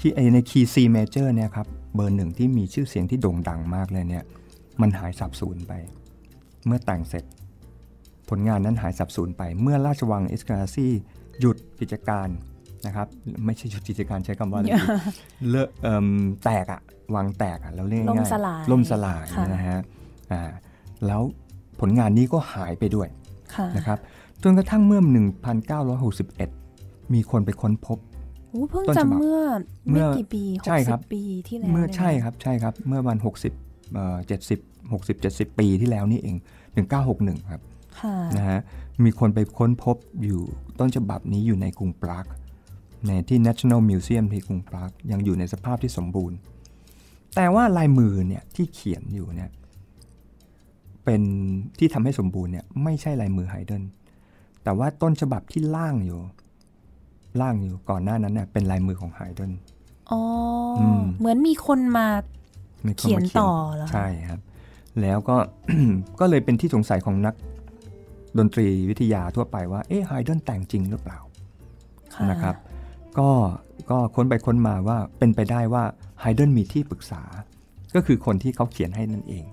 [0.00, 4.24] ที่ในคีย์ C major เนี่ยครับเบอร์หนึ่งที่มีชื่อเสียงที่โด่งดังมากเลยเนี่ย
[4.80, 5.72] มันหายสับสูญไป
[6.66, 7.24] เมื่อแต่งเสร็จ
[8.28, 10.86] ผลงานนั้นหายสับสูญไป เมื่อราชวังเอสคาซี
[11.40, 12.28] หยุดกิจการ
[12.86, 13.06] นะครับ
[13.44, 14.82] ไม่ใช่หยุดกิจการใช้คำว่าอะไรดี
[15.48, 16.06] เลอะเอิ่ม
[16.44, 16.80] แตกอะ
[17.14, 19.78] วางแตกอะเราเรียกล่มง่ายสลายๆล่มสลายค่ะนะฮะ
[20.32, 20.42] อ่า
[21.06, 21.22] แล้ว
[21.80, 23.08] ผลงานนี้ก็หายไปด้วย
[23.54, 23.98] ค่ะนะครับ
[24.42, 25.00] จนกระทั่งเมื่อ
[25.86, 27.98] 1961 มีคนไปค้นพบ
[28.50, 29.40] โอ้เพิ่งต้นฉจะบับเมื่อ
[29.90, 33.18] เมื่ไม่อกี่ปีหกใช่คสิรับบปีที่แล้ว เมื่อนี่ยใช่ครับใช่ครับ เมื่อวัน
[33.56, 34.16] 60เอ่อ
[34.48, 36.36] 70 60 70 ปีที่แล้วนี่เอง
[36.92, 37.62] 1961 ครับ
[38.00, 38.60] ค่ะนะฮะ
[39.04, 40.42] มีคนไปค้นพบอยู่
[40.78, 42.26] ต้นฉบับนี้อยู่ในกรุงปราก
[43.06, 46.36] ในที่ National Museum ที่กรุงปรากยังอยู่ในสภาพที่สมบูรณ์
[47.34, 49.50] แต่ว่าลายมือเนี่ยที่เขียนอยู่เนี่ย
[51.04, 51.22] เป็น
[51.78, 53.82] ที่ทำให้สมบูรณ์เนี่ยไม่ใช่ลายมือไฮเดน
[54.64, 56.20] แต่ว่าต้นฉบับที่ล่างอยู่
[57.40, 59.52] ล่างอยู่ก่อนหน้านั้นเนี่ยเป็นลายมือของไฮเดน
[60.10, 60.20] อ๋อ
[60.78, 62.06] อมเหมือนมีคนมา
[62.86, 64.40] มีคนเขียนมาต่อเหรอคะใช่ครับ
[65.02, 65.36] แล้วก็
[66.20, 67.34] ก็เลยเป็นที่สงสัยของนัก
[68.38, 71.18] ดนตรีวิทยาทั่วไปว่าเอ๊ะไฮเดนแต่งจริงหรือเปล่า
[72.14, 72.56] ค่ะนะครับ
[73.18, 73.30] ก็
[73.90, 75.84] ก็ค้นไปค้นมาว่าเป็นไปได้ว่า
[76.20, 77.22] ไฮเดนมีที่ปรึกษา
[77.94, 79.44] ก็คือคนที่เขาเขียนให้นั่นเอง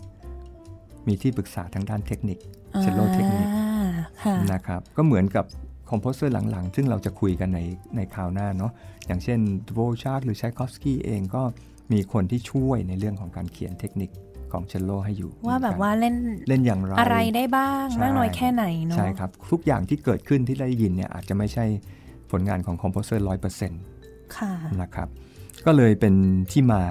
[1.08, 2.38] มีที่ปรึกษาทางด้านเทคนิค
[2.82, 3.90] เชลโลเทคนิคอ่า
[4.24, 5.46] ค่ะนะครับก็เหมือนกับ
[5.90, 7.60] composer หลังๆ ซึ่งเราจะคุยกันใน
[7.96, 8.72] ในคราวหน้าเนาะ
[9.08, 11.44] อย่างเช่นดโวชาคหรือชัยคอฟสกี้เองก็
[11.92, 14.10] มีคนที่ช่วยในเรื่องของการเขียนเทคนิค
[14.54, 16.16] ของเชลโลให้อยู่ ว่าแบบเหมือนกันว่าเล่น
[16.50, 21.66] เล่นอย่างไรอะไรได้บ้างใช่มากน้อยแค่ไหนเนาะใช่ครับ ทุกอย่างที่เกิดขึ้นที่ได้ยินเนี่ยอาจจะไม่ใช่
[22.32, 23.82] ผลงานของ composer ร้อยเปอร์เซ็นต์
[24.38, 25.08] ค่ะนะครับ
[25.66, 26.14] ก็เลยเป็น
[26.52, 26.84] ที่มา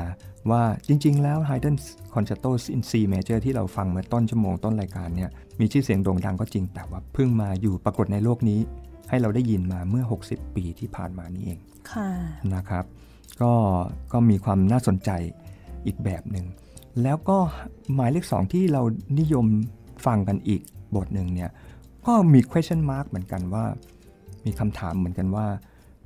[0.51, 1.77] ว่าจริง ๆ แล้ว Haydn
[2.15, 5.31] Concerto in C Major ที่เราฟังเมื่อต้นชั่วโมงต้นรายการเนี่ย
[5.61, 8.61] มีชื่อเสียงโด่งดังก็จริงแต่ว่าเพิ่งมาอยู่ปรากฏในโลกนี้
[9.09, 11.59] ให้เราได้ยินมาเมื่อ 60 ปีที่ผ่านมานี้เอง
[11.93, 12.09] ค่ะ
[12.55, 12.85] นะครับ
[13.43, 13.53] ก็
[14.13, 15.11] ก็มีความน่าสนใจ
[15.87, 16.47] อีกแบบหนึ่ง
[17.03, 17.39] แล้วก็
[17.95, 18.83] หมายเลขสองที่เรา
[19.19, 19.47] นิยม
[20.07, 20.61] ฟังกันอีก
[20.97, 21.51] บทหนึ่งเนี่ย
[22.07, 23.65] ก็มี question mark เหมือนกันว่า
[24.45, 25.47] มีคำถามเหมือนกันว่า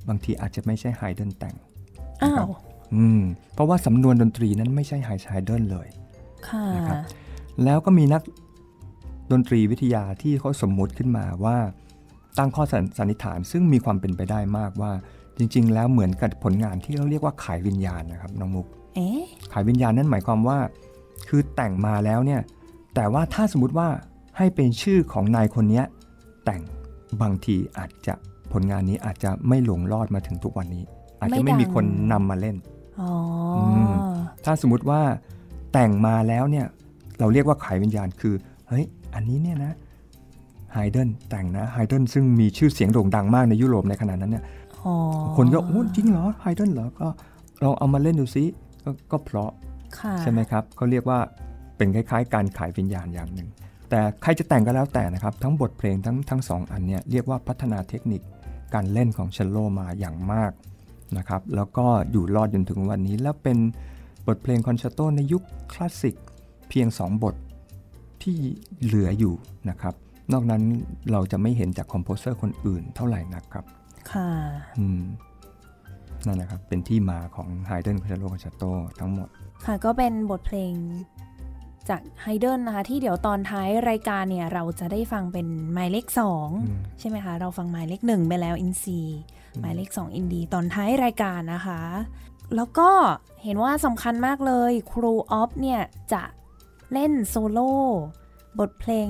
[0.07, 1.55] บางทีอาจจะไม่ใช่ไฮเดนแต่ง
[2.21, 2.53] อ้าครับว
[2.95, 3.21] อืม
[3.53, 5.87] เพราะว่าสำนวนดนตรีนั้นไม่ใช่ไฮไฮเดนเลย
[6.47, 6.97] ค่ะนะครับ
[7.63, 8.21] แล้วก็มีนัก
[9.31, 11.57] ดนตรีวิทยาที่เขาสมมุติขึ้นมาว่า
[12.37, 14.91] ตั้งข้อสันสันนิษฐานซึ่งมีความเป็นไปได้มากว่า
[15.37, 18.80] จริง ๆ แล้วเหมือนกับผลงานที่เราเรียกว่าขายวิญญาณนะครับน้องมุกเอ๊ะ
[19.51, 20.59] ขายวิญญาณนั่นหมายความว่า
[21.27, 22.41] คือแต่งมาแล้วเนี่ย
[22.95, 23.87] แต่ว่าถ้าสมมติว่า
[24.37, 25.85] ให้เป็นชื่อของนายคนเนี้ย
[26.45, 26.61] แต่ง
[27.21, 28.13] บางทีอาจจะ
[28.51, 30.83] ผลงานนี้อาจจะไม่หลงรอดมาถึงทุกวันนี้
[31.19, 32.55] อาจจะไม่มีคนนำมาเล่น
[33.01, 33.09] อ๋อ
[33.57, 33.59] อ
[33.91, 33.93] ม
[34.45, 35.01] ถ้าสมมติว่า
[35.73, 36.65] แต่งมาแล้วเนี่ย
[37.19, 38.33] เราเรียกว่าขายวิญญาณคือ
[38.67, 38.85] เฮ้ย
[39.15, 39.73] อันนี้เนี่ยนะ
[40.73, 44.43] ไฮเดนแต่งนะไฮเดนซึ่งมีชื่อเสียงโด่งดังมากในยุโรปในขณะนั้นเนี่ย
[44.83, 44.93] อ๋อ
[45.37, 47.07] คนก็โอ้จริงเหรอไฮเดนเหรอก็
[47.63, 48.43] ลองเอามาเล่นดูซิ
[48.83, 49.51] กก็เพราะ
[49.99, 51.19] ค่ะใช่ไหมครับเขาเรียกว่า
[51.77, 53.49] เป็นคล้ายๆ การขายวิญญาณอย่างหนึ่ง
[53.89, 58.21] แต่ใครจะแต่งก็แล้วแต่นะครับ ทั้งบทเพลงทั้งทั้งสองอันเนี่ยเรียกว่าพัฒนาเทคนิค
[58.73, 60.51] การเล่นของเชลโลมาอย่างมาก
[61.17, 63.57] นะครับแล้วก็อยู่รอดจนถึงวันนี้ แล้วเป็น
[64.27, 66.15] บทเพลงคอนแชร์โตในยุคคลาสสิก
[66.69, 67.35] เพียง 2 บท
[68.23, 68.37] ที่
[68.83, 69.33] เหลืออยู่
[69.69, 69.95] นะครับ
[70.33, 70.63] นอกนั้น
[71.11, 73.65] เราจะไม่เห็นจาก composer คนอื่นเท่าไหร่นักครับ
[74.11, 74.29] ค่ะ
[74.77, 75.01] อืม
[76.25, 79.29] นั่นแหละครับ เป็นที่มาของ Haydn Concerto Concerto ทั้งหมด
[79.65, 80.73] ค่ะก็เป็นบทเพลง
[81.89, 88.99] จากไฮเดนนะคะ ที่เดี๋ยวตอนท้ายรายการเนี่ย เราจะได้ฟังเป็นหมายเลขสองอืมใช่ไหมคะ เราฟังหมายเลขหนึ่งไปแล้ว in C
[89.59, 91.81] หมายเลขสอง in D ตอนท้ายรายการนะคะ
[92.55, 92.89] แล้วก็
[93.43, 95.81] เห็นว่าสำคัญมากเลยครูออฟเนี่ย
[96.13, 96.23] จะ
[96.93, 97.73] เล่นโซโล่
[98.59, 99.09] บทเพลง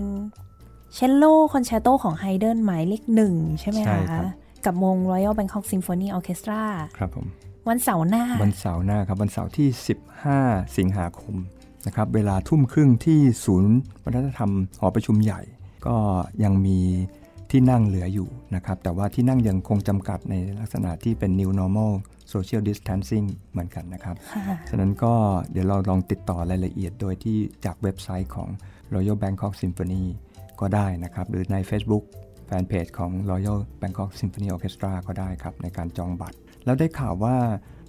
[0.93, 4.23] เชลโลคอนแชร์โตของไฮเดนหมายเลขหนึ่งใช่ไหมใช่คะครับ
[4.65, 6.61] กับวง Royal Bangkok Symphony Orchestra
[6.97, 7.25] ครับผม
[7.69, 9.67] วันเสาร์หน้า วันเสาร์หน้าครับ วันเสาร์ที่
[10.23, 11.35] 15 สิงหาคม
[11.87, 15.41] นะครับเวลาทุ่มครึ่งที่ศูนย์วัฒนธรรมหอประชุมใหญ่
[15.87, 15.95] ก็
[16.43, 16.79] ยังมี
[17.51, 21.91] ที่นั่งเหลืออยู่นะครับ แต่ว่าที่นั่งยังคงจำกัดในลักษณะที่เป็น new normal
[22.33, 25.13] social distancing เหมือนกันนะครับค่ะฉะนั้นก็
[25.51, 28.49] เดี๋ยวเราลองติดต่อรายละเอียดโดยที่จากเว็บไซต์ของ
[28.93, 30.03] Royal Bangkok Symphony
[30.59, 37.35] ก็ได้นะครับ หรือใน Facebook แแฟนเพจของ Royal Bangkok Symphony Orchestra ก็ได้ครับ ในการจองบัตร แล้วได้ข่าวว่า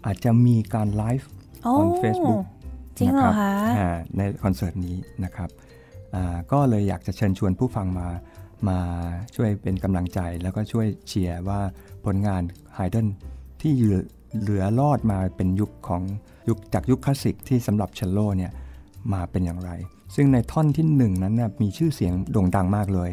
[0.07, 1.29] อาจจะมีการไลฟ์
[1.65, 2.43] โอ้ on Facebook
[2.99, 5.51] จริงเหรอนะคะอ่าในคอนเสิร์ตนี้นะครับ
[6.15, 8.09] อ่าก็เลยอยากจะเชิญชวนผู้ฟังมา
[8.69, 8.79] มา
[9.35, 11.61] ช่วยเป็นกำลังใจแล้วก็ช่วยเชียร์ว่า
[12.05, 12.43] ผลงาน
[12.75, 13.07] ไฮเดน
[13.61, 14.03] ที่เหลือ
[14.41, 16.03] เหลือรอดมาเป็นยุคของ
[16.49, 18.53] ยุคจากยุคคลาสสิกที่สำหรับเชลโลเนี่ย
[19.13, 19.71] มาเป็นอย่างไร
[20.15, 23.11] ซึ่งในท่อนที่หนึ่งนั้นนะมีชื่อเสียงโด่งดังมากเลย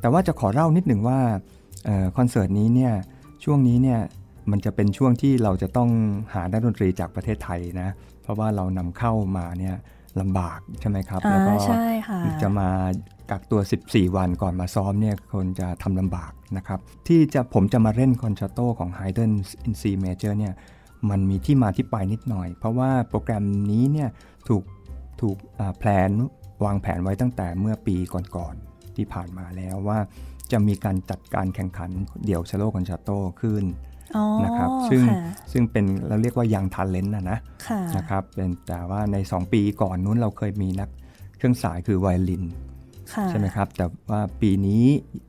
[0.00, 1.18] แต่ว่าจะขอเล่านิดหนึ่งว่า
[1.84, 2.92] เออคอนเสิร์ตนี้เนี่ย
[3.44, 4.00] ช่วงนี้เนี่ย
[4.50, 5.90] มันจะเป็นช่วงที่เราจะต้อง
[6.34, 7.88] หานักดนตรีจากประเทศไทยนะ
[8.22, 9.76] เพราะว่าเรานำเข้ามาเนี่ย
[10.20, 12.68] ลำบากใช่ไหมครับอ่าแล้วก็ใช่ค่ะจะมา
[13.30, 19.32] กักตัว 14 วันก่อนมาซ้อมเนี่ยคนจะทำลำบากนะครับ ที่จะผมจะมาเล่นคอนแรตโตของ Haydn
[19.66, 20.54] in C major เนี่ย
[21.10, 24.08] มันมีที่มาที่ไปนิดหน่อย เพราะว่าโปรแกรมนี้เนี่ย
[24.48, 24.62] ถูก
[25.20, 26.10] ถูกอ่า plan
[26.64, 28.67] วางแผนไว้ตั้งแต่เมื่อปีก่อนๆ
[28.98, 29.98] ที่ผ่านมาแล้วว่า
[30.52, 31.90] จะมีการจัดการแข่งขัน
[32.24, 33.64] เดี่ยวเชโลคอนแชร์โตขึ้น
[34.16, 35.20] อ๋อนะครับซึ่งค่ะ
[35.52, 37.38] ซึ่งเป็นเราเรียกว่า young talent นะนะ
[37.68, 40.88] ค่ะนะครับเป็นแต่ว่าใน 2 ปีก่อนนู้นเราเคยมีนัก
[41.38, 42.44] เครื่องสายคือไวโอลิน
[43.14, 44.82] ค่ะใช่ไหมครับ แต่ว่าปีนี้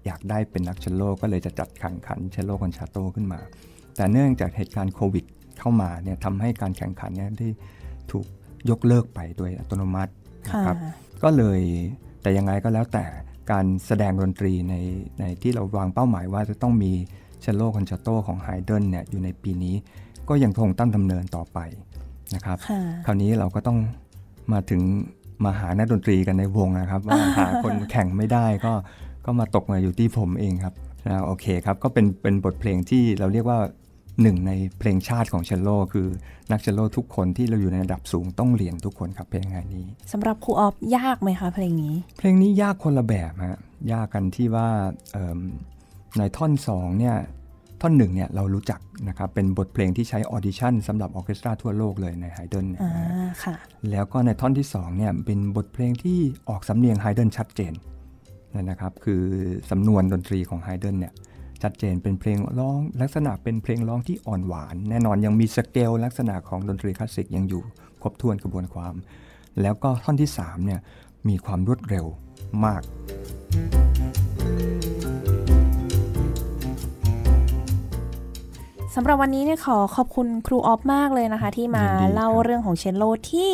[0.05, 3.39] อยากได้เป็นนักเชลโลก็เลยจะจัดแข่งขันเชลโลคอนแชร์โตขึ้นมา
[3.95, 5.26] แต่เนื่องจากเหตุการณ์โควิด
[5.59, 7.47] เข้ามาเนี่ยทำให้การแข่งขันเนี่ยได้
[8.11, 8.26] ถูก
[8.70, 10.11] ยกเลิกไปโดยอัตโนมัติ
[10.47, 10.78] นะค่ะครับ
[11.24, 11.61] ก็เลย
[12.22, 13.05] แต่ยังไงก็แล้วแต่
[13.52, 14.76] การแสดงดนตรีใน
[15.20, 16.91] ในที่เราวางเป้าหมายว่าจะต้องมี
[17.41, 19.76] เชลโลคอนแชร์โตของไฮเดนเนี่ยอยู่ในปีนี้
[20.30, 21.60] ก็ยังคงตั้งดำเนินต่อไป
[22.36, 23.78] นะครับค่ะคราวนี้เราก็ต้อง
[24.54, 24.82] มาถึง
[25.45, 28.74] มาหานักดนตรีกันในวงนะครับ ว่าหาคนแข่งไม่ได้ก็
[29.26, 30.74] ก็มาตกมาอยู่ที่ผมเองครับ
[31.08, 33.60] นะโอเคครับ ก็เป็นเป็นบทเพลงที่เราเรียกว่า
[34.22, 36.07] หนึ่งในเพลงชาติของเชลโลคือ
[36.51, 43.60] นักเชลโลทุกคนที่เราอยู่ในระดับสูงต้องเรียนทุกคนครับเพลงงานนี้สำหรับครูออฟยากไหมคะเพลงนี้ เพลงนี้ยากคนละแบบฮะ
[43.93, 44.68] ยากกันที่ว่า
[45.12, 45.39] เอิ่ม
[46.18, 47.16] ในท่อน2เนี่ย
[47.82, 52.91] ท่อนหนึ่งเนี่ยเรารู้จักนะครับเป็นบทเพลงที่ใช้ audition สำหรับออร์เคสตราทั่วโลกเลยในไฮเดนอ่า
[53.43, 53.55] ค่ะ
[53.91, 57.74] แล้วก็ในท่อนที่2เนี่ยเป็นบทเพลงที่ออกสำเนียงไฮเดนชัดเจน
[58.64, 59.24] นะครับคือ
[59.70, 61.14] สำนวนดนตรีของไฮเดนเนี่ย
[61.64, 67.64] ชัดเจนเป็นเพลงร้องลักษณะเป็นเพลงร้องที่อ่อนหวาน แน่นอนยังมีสเกลลักษณะของดนตรีคลาสสิกยังอยู่
[68.01, 68.93] ครบถ้วนกระบวนความ
[69.62, 70.80] แล้วก็ท่อนที่3เนี่ย
[71.28, 72.05] มีความรวดเร็ว
[72.66, 72.82] มาก
[78.95, 83.53] สำหรับวันนี้เนี่ยขอขอบคุณครูออฟมากเลยนะคะ ที่มายินดีครับเล่าเรื่องของเชลโลที่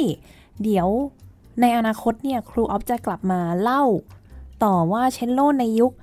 [0.63, 0.87] เดี๋ยว
[1.61, 3.83] ในอนาคตเนี่ยครูออฟจะกลับมาเล่า
[4.63, 5.93] ต่อว่าเชลโลในยุค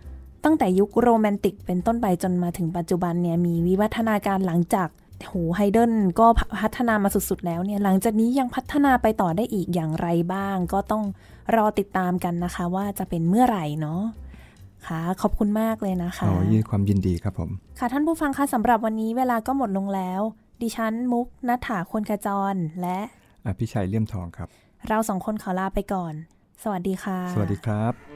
[0.44, 4.88] ตั้งแต่ยุคโรแมนติกเป็นต้นไปจนมาถึงปัจจุบันเนี่ยมีวิวัฒนาการหลังจาก
[5.28, 6.26] โหไฮเดนก็
[6.60, 11.04] พัฒนามาสุดๆแล้วเนี่ยหลังจากนี้ยังพัฒนาไปต่อได้อีกอย่างไรบ้าง ก็ต้อง
[11.56, 14.02] รอติดตามกันนะคะ ว่าจะเป็นเมื่อไหร่เนาะ
[14.86, 20.20] ค่ะขอบคุณมากเลยนะคะขอยินความยินดีครับผม ค่ะท่านผู้ฟังคะสำหรับวันนี้เวลาก็หมดลงแล้ว
[20.62, 22.98] ดิฉันมุกนัฐถาคนขจรและ
[23.46, 24.48] อภิชัยเลี่ยมทองครับ
[24.88, 26.14] เราสองคนขอลาไปก่อน
[26.62, 28.11] สวัสดีค่ะ สวัสดีครับ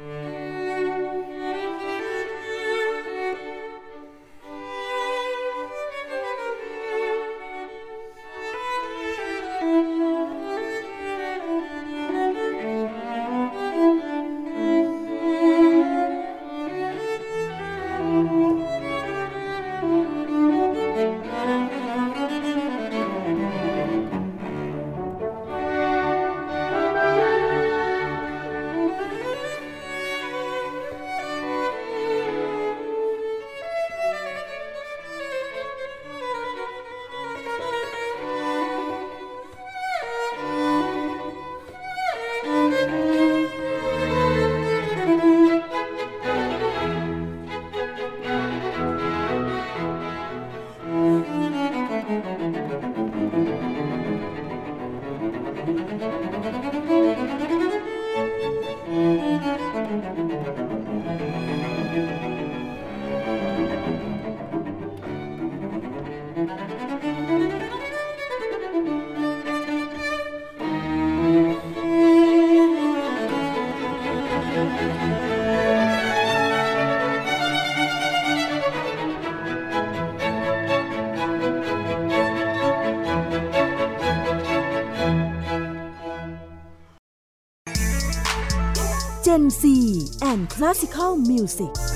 [90.96, 91.95] Gen C and Classical Music